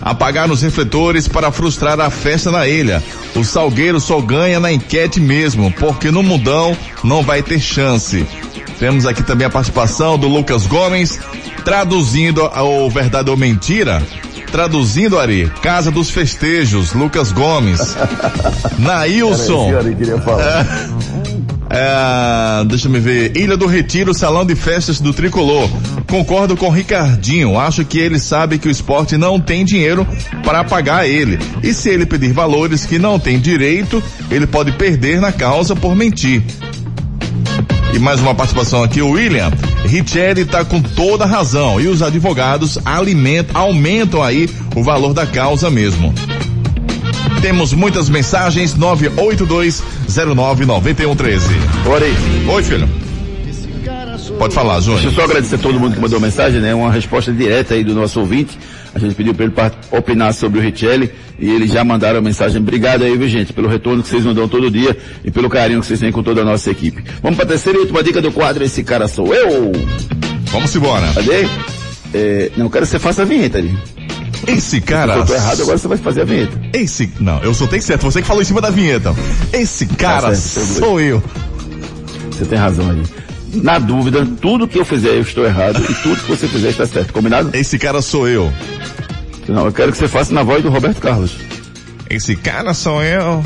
[0.00, 3.02] Apagar nos refletores para frustrar a festa na ilha.
[3.34, 8.24] O Salgueiro só ganha na enquete mesmo, porque no mundão não vai ter chance.
[8.78, 11.18] Temos aqui também a participação do Lucas Gomes,
[11.64, 14.00] traduzindo o verdade ou mentira.
[14.50, 17.96] Traduzindo, Ari, Casa dos Festejos, Lucas Gomes.
[18.78, 19.68] Nailson.
[19.68, 20.66] Era esse Ari que queria falar.
[21.72, 23.36] É, deixa me ver.
[23.36, 25.70] Ilha do Retiro, Salão de Festas do Tricolor.
[26.08, 27.56] Concordo com Ricardinho.
[27.58, 30.06] Acho que ele sabe que o esporte não tem dinheiro
[30.44, 31.38] para pagar ele.
[31.62, 35.94] E se ele pedir valores que não tem direito, ele pode perder na causa por
[35.94, 36.42] mentir.
[37.94, 39.50] E mais uma participação aqui, o William.
[39.84, 41.80] Richelli está com toda razão.
[41.80, 46.12] E os advogados alimentam, aumentam aí o valor da causa mesmo.
[47.40, 51.40] Temos muitas mensagens, 982099113.
[51.86, 52.14] Ora aí.
[52.48, 52.88] Oi, filho.
[54.38, 55.14] Pode falar, Deixa eu Júnior.
[55.14, 56.74] só agradecer a todo mundo que mandou mensagem, né?
[56.74, 58.56] Uma resposta direta aí do nosso ouvinte.
[58.94, 59.54] A gente pediu para ele
[59.90, 62.58] opinar sobre o Richelli e eles já mandaram a mensagem.
[62.60, 65.80] Obrigado aí, viu, gente, pelo retorno que vocês nos dão todo dia e pelo carinho
[65.80, 67.02] que vocês têm com toda a nossa equipe.
[67.22, 68.64] Vamos para a terceira e última dica do quadro.
[68.64, 69.72] Esse cara sou eu.
[70.52, 71.06] Vamos embora.
[71.14, 71.46] Cadê?
[72.14, 73.76] É, não quero que você faça a vinheta ali.
[74.46, 75.14] Esse cara.
[75.14, 76.60] Se eu tô errado, agora você vai fazer a vinheta.
[76.72, 77.10] Esse.
[77.20, 78.02] Não, eu soltei certo.
[78.02, 79.14] Você que falou em cima da vinheta.
[79.52, 81.22] Esse cara Tá certo, sou eu.
[82.30, 83.02] Você tem razão ali.
[83.52, 86.86] Na dúvida, tudo que eu fizer eu estou errado e tudo que você fizer está
[86.86, 87.12] certo.
[87.12, 87.50] Combinado?
[87.52, 88.52] Esse cara sou eu.
[89.48, 91.36] Não, eu quero que você faça na voz do Roberto Carlos.
[92.08, 93.42] Esse cara sou eu.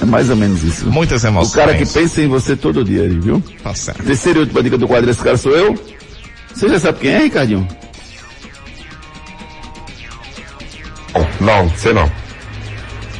[0.00, 0.90] É mais ou menos isso.
[0.90, 1.52] Muitas emoções.
[1.52, 3.42] O cara que pensa em você todo dia viu?
[3.62, 4.02] Tá certo.
[4.02, 5.78] Terceira e última dica do quadro, esse cara sou eu.
[6.54, 7.66] Você já sabe quem é, Ricardinho?
[11.40, 12.10] Não, sei não.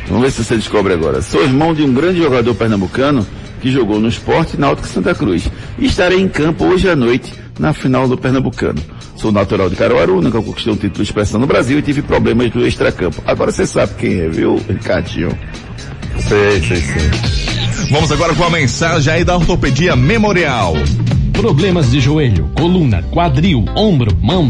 [0.07, 1.23] Vamos ver se você descobre agora.
[1.23, 3.27] Sou irmão de um grande jogador pernambucano
[3.61, 5.51] que jogou no esporte Náutico Santa Cruz.
[5.79, 8.81] E estarei em campo hoje à noite na final do Pernambucano.
[9.17, 12.51] Sou natural de Caruaru, nunca conquistei um título de expressão no Brasil e tive problemas
[12.51, 13.23] do extracampo.
[13.27, 15.37] Agora você sabe quem é, viu, Ricardinho?
[16.19, 17.91] Sei, sei, sei.
[17.91, 20.75] Vamos agora com a mensagem aí da Ortopedia Memorial.
[21.33, 24.50] Problemas de joelho, coluna, quadril, ombro, mãos,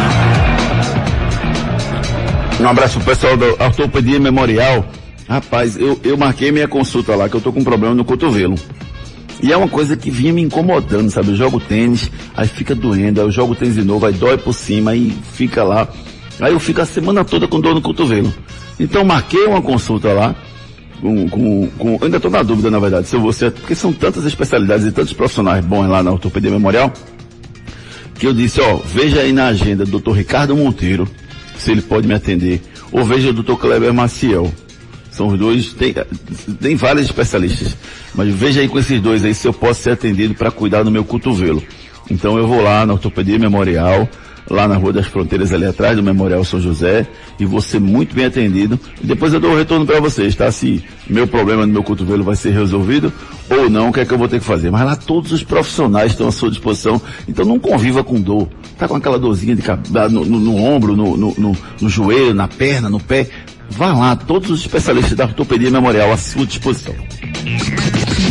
[2.59, 4.85] Um abraço pro pessoal da Ortopedia Memorial.
[5.27, 8.55] Rapaz, eu, eu marquei minha consulta lá, que eu tô com um problema no cotovelo.
[9.41, 11.29] E é uma coisa que vinha me incomodando, sabe?
[11.29, 14.53] Eu jogo tênis, aí fica doendo, aí eu jogo tênis de novo, aí dói por
[14.53, 15.87] cima, aí fica lá.
[16.39, 18.31] Aí eu fico a semana toda com dor no cotovelo.
[18.79, 20.35] Então marquei uma consulta lá,
[21.01, 23.91] com, com, com ainda estou na dúvida, na verdade, se eu vou ser, porque são
[23.91, 26.93] tantas especialidades e tantos profissionais bons lá na Ortopedia Memorial,
[28.21, 30.11] que eu disse, ó, veja aí na agenda do Dr.
[30.11, 31.09] Ricardo Monteiro,
[31.57, 32.61] se ele pode me atender,
[32.91, 33.55] ou veja o Dr.
[33.55, 34.53] Kleber Maciel.
[35.09, 35.95] São os dois, tem,
[36.61, 37.75] tem vários especialistas,
[38.13, 40.91] mas veja aí com esses dois aí se eu posso ser atendido para cuidar do
[40.91, 41.63] meu cotovelo.
[42.09, 44.07] Então eu vou lá na Ortopedia Memorial,
[44.49, 47.07] lá na Rua das Fronteiras, ali atrás do Memorial São José,
[47.39, 48.79] e vou ser muito bem atendido.
[49.01, 50.51] E depois eu dou o retorno para vocês, tá?
[50.51, 53.11] Se meu problema no meu cotovelo vai ser resolvido
[53.49, 54.71] ou não, o que é que eu vou ter que fazer.
[54.71, 58.47] Mas lá todos os profissionais estão à sua disposição, então não conviva com dor.
[58.77, 59.63] Tá com aquela dorzinha de,
[60.09, 63.27] no, no, no ombro, no, no, no joelho, na perna, no pé.
[63.69, 66.93] Vá lá, todos os especialistas da ortopedia memorial à sua disposição.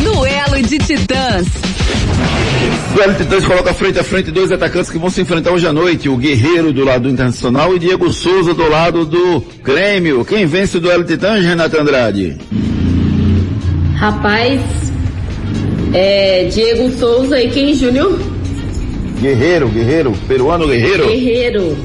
[0.03, 1.47] Duelo de Titãs.
[2.91, 6.09] De Titãs coloca frente a frente dois atacantes que vão se enfrentar hoje à noite.
[6.09, 10.25] O Guerreiro do lado do Internacional e Diego Souza do lado do Grêmio.
[10.25, 12.37] Quem vence o Duelo Titãs, Renato Andrade?
[13.95, 14.61] Rapaz,
[15.95, 18.19] é Diego Souza e quem, Júnior?
[19.21, 21.07] Guerreiro, Guerreiro, peruano Guerreiro.
[21.07, 21.77] Guerreiro.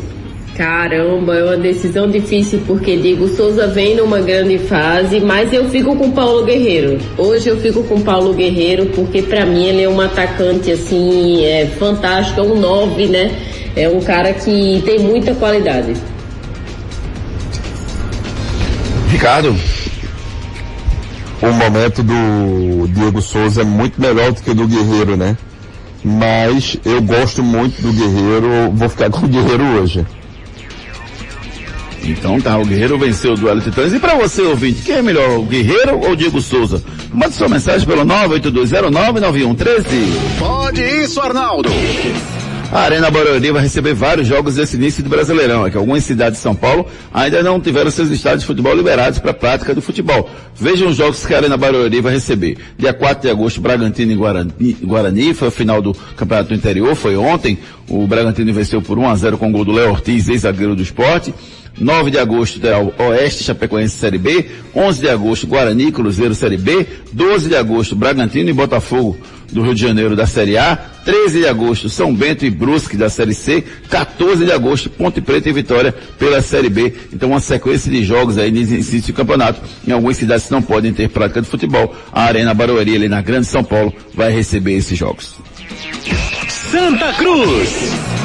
[0.55, 5.97] Caramba, é uma decisão difícil porque Diego Souza vem numa grande fase, mas eu fico
[5.97, 6.97] com Paulo Guerreiro.
[7.17, 11.65] Hoje eu fico com Paulo Guerreiro porque para mim ele é um atacante assim, é
[11.77, 13.31] fantástico, é um 9, né?
[13.75, 15.93] É um cara que tem muita qualidade.
[19.09, 19.53] Ricardo.
[21.41, 25.35] O momento do Diego Souza é muito melhor do que do Guerreiro, né?
[26.01, 30.05] Mas eu gosto muito do Guerreiro, vou ficar com o Guerreiro hoje.
[32.05, 33.93] Então tá, o Guerreiro venceu o duelo de titãs.
[33.93, 36.83] E para você, ouvinte, quem é melhor, o Guerreiro ou o Diego Souza?
[37.13, 39.85] Mande sua mensagem pelo 982099113.
[40.39, 41.69] Pode isso, Arnaldo.
[42.71, 46.39] A Arena Barueri vai receber vários jogos desse início do Brasileirão, é que algumas cidades
[46.39, 49.81] de São Paulo ainda não tiveram seus estádios de futebol liberados para a prática do
[49.81, 50.29] futebol.
[50.55, 52.57] Vejam os jogos que a Arena Barueri vai receber.
[52.77, 56.95] Dia 4 de agosto, Bragantino e Guarani, Guarani foi a final do Campeonato do Interior,
[56.95, 57.57] foi ontem.
[57.87, 60.81] O Bragantino venceu por 1 a 0 com o gol do Léo Ortiz, ex-zagueiro do
[60.81, 61.33] esporte.
[61.79, 62.59] 9 de agosto
[62.97, 68.49] Oeste Chapecoense Série B, 11 de agosto Guarani Cruzeiro Série B, 12 de agosto Bragantino
[68.49, 69.17] e Botafogo
[69.51, 73.09] do Rio de Janeiro da Série A, 13 de agosto São Bento e Brusque da
[73.09, 76.93] Série C, 14 de agosto Ponte Preta e Vitória pela Série B.
[77.13, 79.61] Então uma sequência de jogos aí nesse início do campeonato.
[79.87, 83.21] Em algumas cidades que não podem ter prática de futebol, a Arena Barueri ali na
[83.21, 85.35] Grande São Paulo vai receber esses jogos.
[86.49, 88.24] Santa Cruz.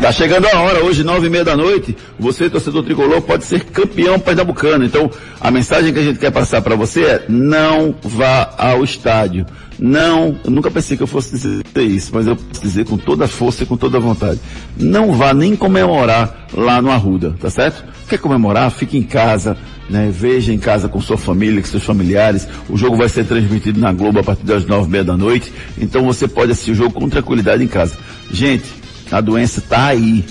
[0.00, 3.62] Tá chegando a hora, hoje nove e meia da noite, você, torcedor tricolor, pode ser
[3.64, 4.82] campeão pernambucano.
[4.82, 9.44] Então, a mensagem que a gente quer passar para você é, não vá ao estádio.
[9.78, 13.26] Não, eu nunca pensei que eu fosse dizer isso, mas eu posso dizer com toda
[13.26, 14.40] a força e com toda a vontade.
[14.74, 17.84] Não vá nem comemorar lá no Arruda, tá certo?
[18.08, 18.70] Quer comemorar?
[18.70, 19.54] Fique em casa,
[19.88, 20.10] né?
[20.10, 22.48] Veja em casa com sua família, com seus familiares.
[22.70, 25.52] O jogo vai ser transmitido na Globo a partir das nove e meia da noite.
[25.78, 27.96] Então você pode assistir o jogo com tranquilidade em casa.
[28.32, 28.79] Gente,
[29.10, 30.24] a doença está aí.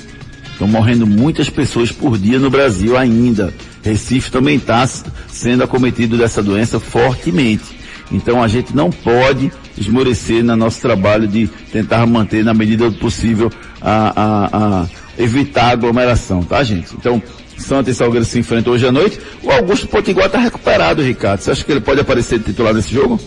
[0.51, 3.53] Estão morrendo muitas pessoas por dia no Brasil ainda.
[3.81, 4.85] Recife também está
[5.27, 7.79] sendo acometido dessa doença fortemente.
[8.11, 12.97] Então a gente não pode esmorecer no nosso trabalho de tentar manter na medida do
[12.97, 13.51] possível
[13.81, 16.93] a, a, a evitar a aglomeração, tá gente?
[16.95, 17.21] Então,
[17.57, 19.19] Santa e Salgueiro se enfrentam hoje à noite.
[19.43, 21.41] O Augusto Potiguar está recuperado, Ricardo.
[21.41, 23.19] Você acha que ele pode aparecer titular nesse jogo?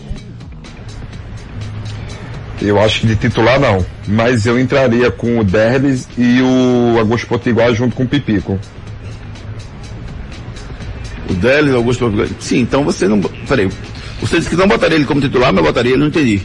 [2.64, 7.26] Eu acho que de titular não, mas eu entraria com o Derlis e o Augusto
[7.26, 8.58] Potiguar junto com o Pipico.
[11.28, 12.28] O Derlis, Augusto Potiguar.
[12.38, 13.20] Sim, então você não.
[13.20, 13.68] Peraí.
[14.20, 16.40] Você disse que não botaria ele como titular, mas botaria ele, não entendi.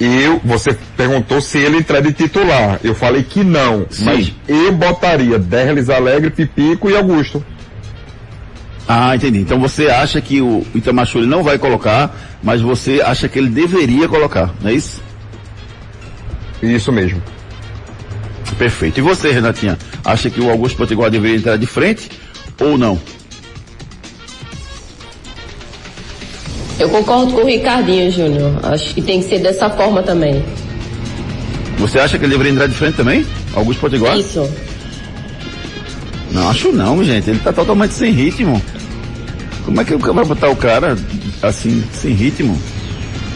[0.00, 2.80] Eu, você perguntou se ele entrar de titular.
[2.82, 4.04] Eu falei que não, Sim.
[4.04, 7.44] mas eu botaria Derlis Alegre, Pipico e Augusto.
[8.86, 9.38] Ah, entendi.
[9.38, 14.08] Então você acha que o Itamachuri não vai colocar, mas você acha que ele deveria
[14.08, 15.02] colocar, não é isso?
[16.62, 17.22] Isso mesmo.
[18.58, 18.98] Perfeito.
[18.98, 22.10] E você, Renatinha, acha que o Augusto Potiguar deveria entrar de frente
[22.60, 23.00] ou não?
[26.78, 28.58] Eu concordo com o Ricardinho, Júnior.
[28.62, 30.44] Acho que tem que ser dessa forma também.
[31.78, 33.26] Você acha que ele deveria entrar de frente também?
[33.54, 34.16] Augusto Potiguar?
[34.18, 34.48] Isso.
[36.34, 37.30] Não, acho não, gente.
[37.30, 38.60] Ele tá totalmente sem ritmo.
[39.64, 40.96] Como é que vai botar o cara
[41.40, 42.60] assim, sem ritmo?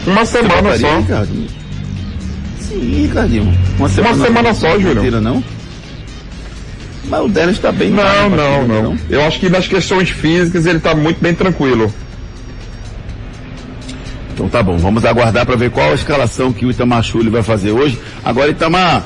[0.06, 1.24] Uma semana botaria, só.
[2.60, 3.58] Sim, Ricardinho.
[3.78, 4.96] Uma semana, Uma semana só, Júnior.
[4.96, 5.42] Mentira, não?
[7.04, 8.98] Mas o Dennis tá bem Não, não, aqui, não.
[9.08, 11.92] Eu acho que nas questões físicas ele tá muito bem tranquilo.
[14.34, 17.42] Então tá bom, vamos aguardar para ver qual a escalação que o Itamar Chuli vai
[17.42, 17.98] fazer hoje.
[18.24, 19.04] Agora Itamar,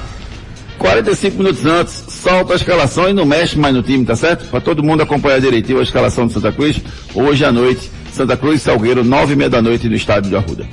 [0.79, 4.45] 45 minutos antes, solta a escalação e não mexe mais no time, tá certo?
[4.49, 6.81] Para todo mundo acompanhar direitinho a escalação do Santa Cruz,
[7.15, 10.65] hoje à noite, Santa Cruz Salgueiro, nove e meia da noite no estádio de Arruda.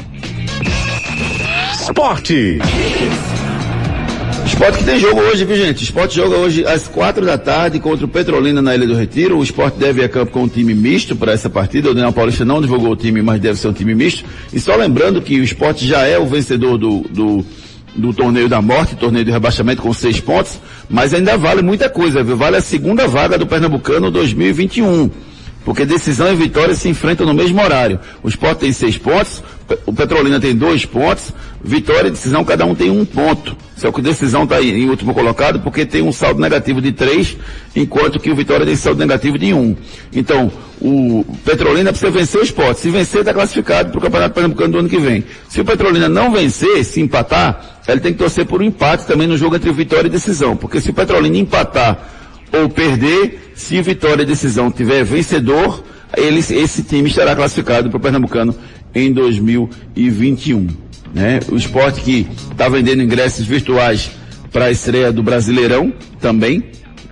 [1.73, 2.59] Esporte.
[4.45, 5.83] Esporte que tem jogo hoje, viu gente?
[5.83, 9.37] Esporte joga hoje às quatro da tarde contra o Petrolina na Ilha do Retiro.
[9.39, 11.89] O esporte deve ir a campo com um time misto para essa partida.
[11.89, 14.23] O Daniel Paulista não divulgou o time, mas deve ser um time misto.
[14.53, 17.45] E só lembrando que o esporte já é o vencedor do, do,
[17.95, 20.59] do torneio da morte, torneio de rebaixamento com seis pontos,
[20.89, 22.37] mas ainda vale muita coisa, viu?
[22.37, 25.09] Vale a segunda vaga do Pernambucano 2021.
[25.65, 27.99] Porque decisão e vitória se enfrentam no mesmo horário.
[28.23, 29.43] O esporte tem seis pontos,
[29.85, 33.55] o Petrolina tem dois pontos, vitória e decisão cada um tem um ponto.
[33.75, 37.37] Só que o decisão está em último colocado porque tem um saldo negativo de três,
[37.75, 39.75] enquanto que o Vitória tem saldo negativo de um.
[40.13, 40.51] Então,
[40.81, 42.81] o Petrolina precisa vencer o esporte.
[42.81, 45.23] Se vencer, está classificado para o Campeonato Pernambucano do ano que vem.
[45.47, 49.27] Se o Petrolina não vencer, se empatar, ele tem que torcer por um empate também
[49.27, 50.57] no jogo entre Vitória e decisão.
[50.57, 52.09] Porque se o Petrolina empatar
[52.51, 55.83] ou perder, se Vitória e Decisão tiver vencedor,
[56.17, 58.55] ele, esse time estará classificado para o Pernambucano
[58.93, 60.67] em 2021.
[61.13, 61.39] Né?
[61.51, 64.11] O esporte que está vendendo ingressos virtuais
[64.51, 66.63] para a estreia do Brasileirão também.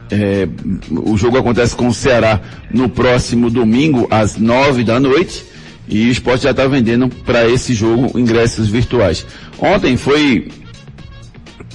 [0.10, 0.48] É,
[0.90, 2.40] o jogo acontece com o Ceará
[2.72, 5.46] no próximo domingo, às nove da noite.
[5.90, 9.26] E o esporte já está vendendo para esse jogo ingressos virtuais.
[9.60, 10.50] Ontem foi.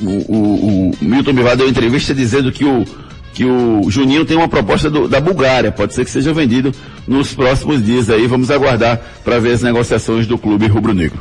[0.01, 2.85] O, o, o Milton Bivar deu entrevista dizendo que o,
[3.33, 6.73] que o Juninho tem uma proposta do, da Bulgária, pode ser que seja vendido
[7.07, 11.21] nos próximos dias aí, vamos aguardar para ver as negociações do clube rubro-negro.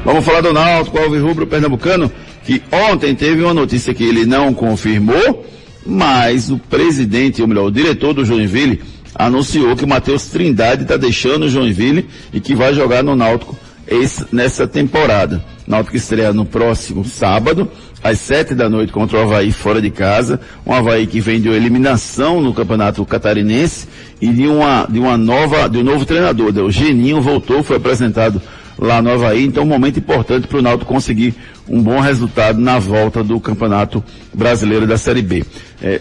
[0.04, 2.12] Vamos falar do Náutico, Alves Rubro Pernambucano,
[2.46, 5.46] que ontem teve uma notícia que ele não confirmou,
[5.86, 8.82] mas o presidente, ou melhor, o diretor do Joinville,
[9.16, 13.58] anunciou que o Matheus Trindade está deixando o Joinville e que vai jogar no Náutico
[13.88, 15.44] esse, nessa temporada.
[15.68, 17.70] Náutico estreia no próximo sábado,
[18.04, 20.40] às sete da noite contra o Havaí fora de casa.
[20.66, 23.88] Um Havaí que vem de uma eliminação no Campeonato Catarinense
[24.22, 26.54] e de uma, de uma nova, de um novo treinador.
[26.58, 28.40] O Geninho voltou, foi apresentado
[28.78, 31.34] lá no Havaí, então um momento importante para o Náutico conseguir
[31.68, 34.04] um bom resultado na volta do Campeonato
[34.34, 35.44] Brasileiro da Série B.
[35.82, 36.00] É,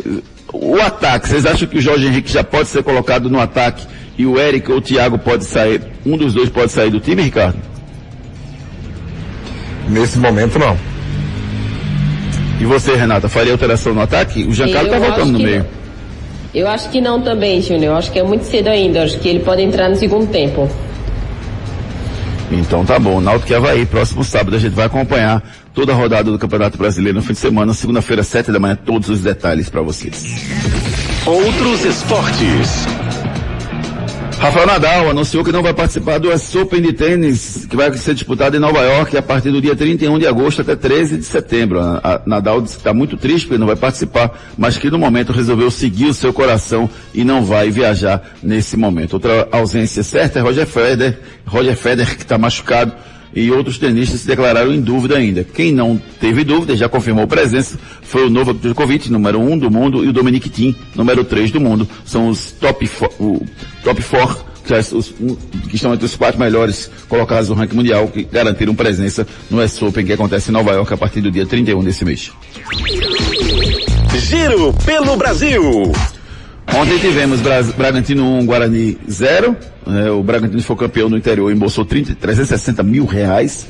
[0.52, 4.26] o ataque, vocês acham que o Jorge Henrique já pode ser colocado no ataque e
[4.26, 7.58] o Eric ou o Thiago pode sair, um dos dois pode sair do time, Ricardo?
[9.88, 10.76] Nesse momento não.
[12.60, 14.44] E você, Renata, faria alteração no ataque?
[14.44, 15.58] O Giancarlo tá Eu voltando acho no que meio.
[15.58, 15.84] não.
[16.54, 17.84] Eu acho que não também, Júnior.
[17.92, 19.00] Eu acho que é muito cedo ainda.
[19.00, 20.70] Eu acho que ele pode entrar no segundo tempo.
[22.50, 25.42] Então tá bom, Náutico e Havaí, próximo sábado a gente vai acompanhar
[25.72, 29.08] toda a rodada do Campeonato Brasileiro no fim de semana, segunda-feira, sete da manhã, todos
[29.08, 30.24] os detalhes para vocês.
[31.26, 32.86] Outros esportes.
[34.38, 38.14] Rafael Nadal anunciou que não vai participar do US Open de tênis, que vai ser
[38.14, 41.80] disputado em Nova York a partir do dia 31 de agosto até 13 de setembro.
[41.80, 45.32] A, Nadal disse que está muito triste porque não vai participar, mas que no momento
[45.32, 49.14] resolveu seguir o seu coração e não vai viajar nesse momento.
[49.14, 52.92] Outra ausência certa é Roger Federer, Roger Federer que está machucado
[53.34, 55.44] e outros tenistas se declararam em dúvida ainda.
[55.44, 59.70] Quem não teve dúvida, já confirmou presença, foi o Novak Djokovic, número 1 um do
[59.70, 61.88] mundo, e o Dominic Thiem, número 3 do mundo.
[62.04, 63.46] São os top 4, o
[63.82, 64.54] top 4
[65.68, 69.80] que estão entre os quatro melhores colocados no ranking mundial, que garantiram presença no US
[69.82, 72.32] Open que acontece em Nova York a partir do dia 31 desse mês.
[74.16, 75.92] Giro pelo Brasil.
[76.74, 79.54] Ontem tivemos Bra Bragantino 1, Guarani 0.
[79.86, 83.66] É, o Bragantino foi campeão no interior, embolsou 30, 360 mil reais.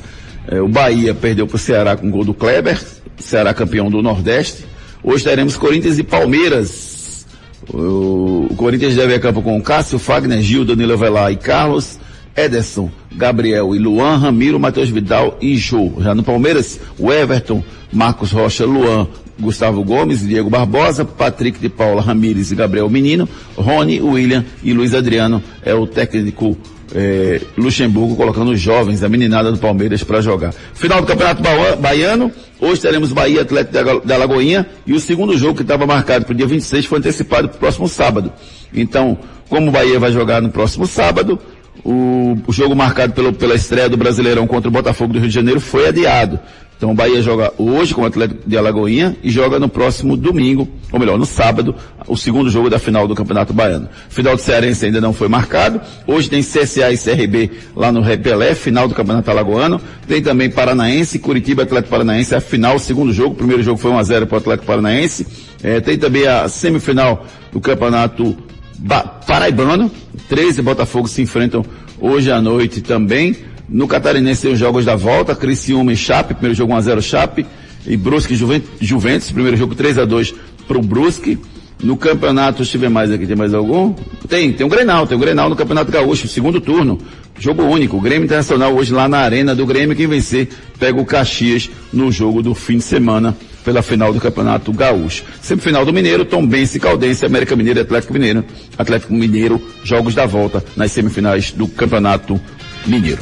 [0.47, 2.79] É, o Bahia perdeu para o Ceará com gol do Kleber.
[3.17, 4.65] Ceará campeão do Nordeste.
[5.03, 7.25] Hoje teremos Corinthians e Palmeiras.
[7.71, 11.99] O, o Corinthians deve a campo com Cássio, Fagner, Gil, Danilo Avelar e Carlos.
[12.35, 15.93] Ederson, Gabriel e Luan, Ramiro, Matheus Vidal e Jô.
[15.99, 17.63] Já no Palmeiras, o Everton,
[17.93, 19.07] Marcos Rocha, Luan,
[19.39, 24.93] Gustavo Gomes, Diego Barbosa, Patrick de Paula Ramires e Gabriel Menino, Rony, William e Luiz
[24.93, 26.57] Adriano é o técnico
[26.93, 30.53] é, Luxemburgo colocando os jovens, a meninada do Palmeiras para jogar.
[30.73, 31.41] Final do Campeonato
[31.79, 36.33] Baiano, hoje teremos Bahia Atlético da Lagoinha e o segundo jogo que estava marcado para
[36.33, 38.31] o dia 26 foi antecipado para o próximo sábado.
[38.73, 39.17] Então,
[39.49, 41.39] como o Bahia vai jogar no próximo sábado,
[41.83, 45.35] o, o jogo marcado pelo, pela estreia do Brasileirão contra o Botafogo do Rio de
[45.35, 46.39] Janeiro foi adiado.
[46.77, 50.67] Então o Bahia joga hoje com o Atlético de Alagoinha e joga no próximo domingo,
[50.91, 51.73] ou melhor, no sábado,
[52.07, 53.87] o segundo jogo da final do Campeonato Baiano.
[54.09, 55.79] Final do Cearense ainda não foi marcado.
[56.05, 59.79] Hoje tem CSA e CRB lá no Repelé, final do Campeonato Alagoano.
[60.07, 63.31] Tem também Paranaense, Curitiba Atlético Paranaense, a final, segundo jogo.
[63.31, 65.25] O primeiro jogo foi 1x0 para o Atlético Paranaense.
[65.63, 68.35] É, tem também a semifinal do Campeonato
[68.77, 69.89] ba Paraibano.
[70.27, 71.65] 13 Botafogo se enfrentam
[71.99, 73.35] hoje à noite também.
[73.67, 77.45] No Catarinense tem os jogos da volta, Criciúma e Chape, primeiro jogo 1x0 Chape,
[77.85, 80.33] e Brusque e Juventus, primeiro jogo 3x2
[80.67, 81.37] pro Brusque.
[81.83, 83.93] No campeonato, deixa eu ver mais aqui, tem mais algum?
[84.29, 86.97] Tem, tem um Grenal, tem um Grenal no Campeonato Gaúcho, segundo turno.
[87.37, 90.47] Jogo único, Grêmio Internacional hoje lá na arena do Grêmio, quem vencer
[90.79, 95.25] pega o Caxias no jogo do fim de semana pela final do Campeonato Gaúcho.
[95.41, 98.45] Sempre final do Mineiro, Tombense, Caldense, América Mineiro e Atlético Mineiro.
[98.77, 102.39] Atlético Mineiro, jogos da volta nas semifinais do Campeonato
[102.87, 103.21] Mineiro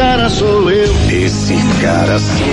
[0.00, 0.94] cara sou eu.
[1.10, 2.46] Esse cara sou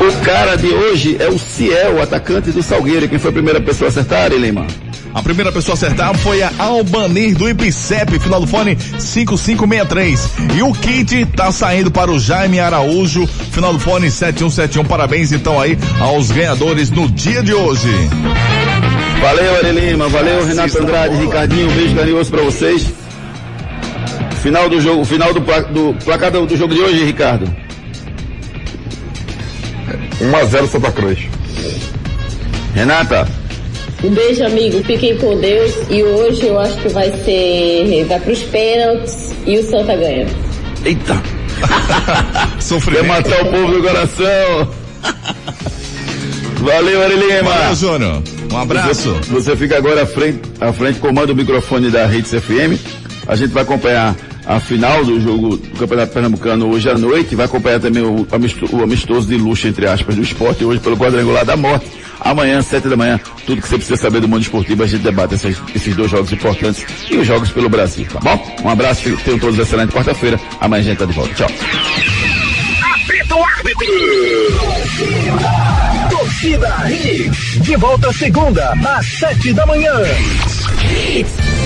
[0.00, 0.08] eu.
[0.08, 3.06] O cara de hoje é o Ciel, o atacante do Salgueiro.
[3.06, 4.66] Quem foi a primeira pessoa a acertar, Eleiman?
[5.12, 10.30] A primeira pessoa a acertar foi a Albanir do IPCEP, final do fone 5563.
[10.56, 14.84] E o kit tá saindo para o Jaime Araújo, final do fone 7171.
[14.86, 17.90] Parabéns então aí aos ganhadores no dia de hoje.
[19.20, 22.86] Valeu, Ari Lima, valeu, Renato Andrade, Ricardinho, um beijo carinhoso para vocês.
[24.48, 27.54] Final do jogo, final do, do placar do, do jogo de hoje, Ricardo.
[30.22, 31.18] 1x0 Santa Cruz.
[32.74, 33.28] Renata.
[34.02, 34.82] Um beijo, amigo.
[34.84, 35.74] Fiquem com Deus.
[35.90, 38.06] E hoje eu acho que vai ser.
[38.08, 40.26] Vai pros pênaltis e o Santa ganha.
[40.82, 41.22] Eita!
[42.58, 43.02] Sofrimento.
[43.02, 44.70] Quer matar o povo do coração.
[46.56, 47.50] Valeu, Arilima.
[47.50, 48.22] Valeu, Júnior.
[48.50, 49.12] Um abraço.
[49.12, 52.80] Você, você, fica agora à frente, à frente, comanda o microfone da Rede CFM.
[53.26, 54.16] A gente vai acompanhar
[54.48, 57.36] a final do jogo do Campeonato Pernambucano hoje à noite.
[57.36, 58.26] Vai acompanhar também o,
[58.72, 61.86] o amistoso de luxo, entre aspas, do esporte, hoje pelo quadrangular da morte.
[62.18, 65.34] Amanhã, sete da manhã, tudo que você precisa saber do mundo esportivo, a gente debate
[65.34, 68.56] esses, esses dois jogos importantes e os jogos pelo Brasil, tá bom?
[68.64, 70.40] Um abraço, tenham todos excelente quarta-feira.
[70.60, 71.34] Amanhã a gente tá de volta.
[71.34, 71.48] Tchau.
[76.10, 79.92] Torcida Hits, de volta segunda, às sete da manhã.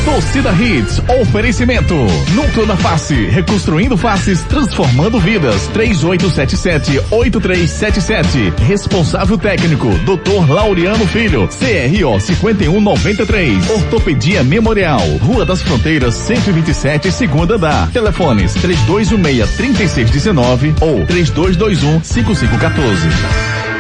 [0.05, 1.95] Torcida Hits, oferecimento.
[2.35, 5.71] Núcleo da Face, reconstruindo faces, transformando vidas.
[5.75, 8.53] 3877-8377.
[8.67, 10.49] Responsável técnico, Dr.
[10.49, 11.49] Laureano Filho.
[11.49, 13.71] CRO 5193.
[13.71, 15.01] Ortopedia Memorial.
[15.21, 17.87] Rua das Fronteiras, 127, segunda da.
[17.93, 23.72] Telefones 3216-3619 ou 3221-5514.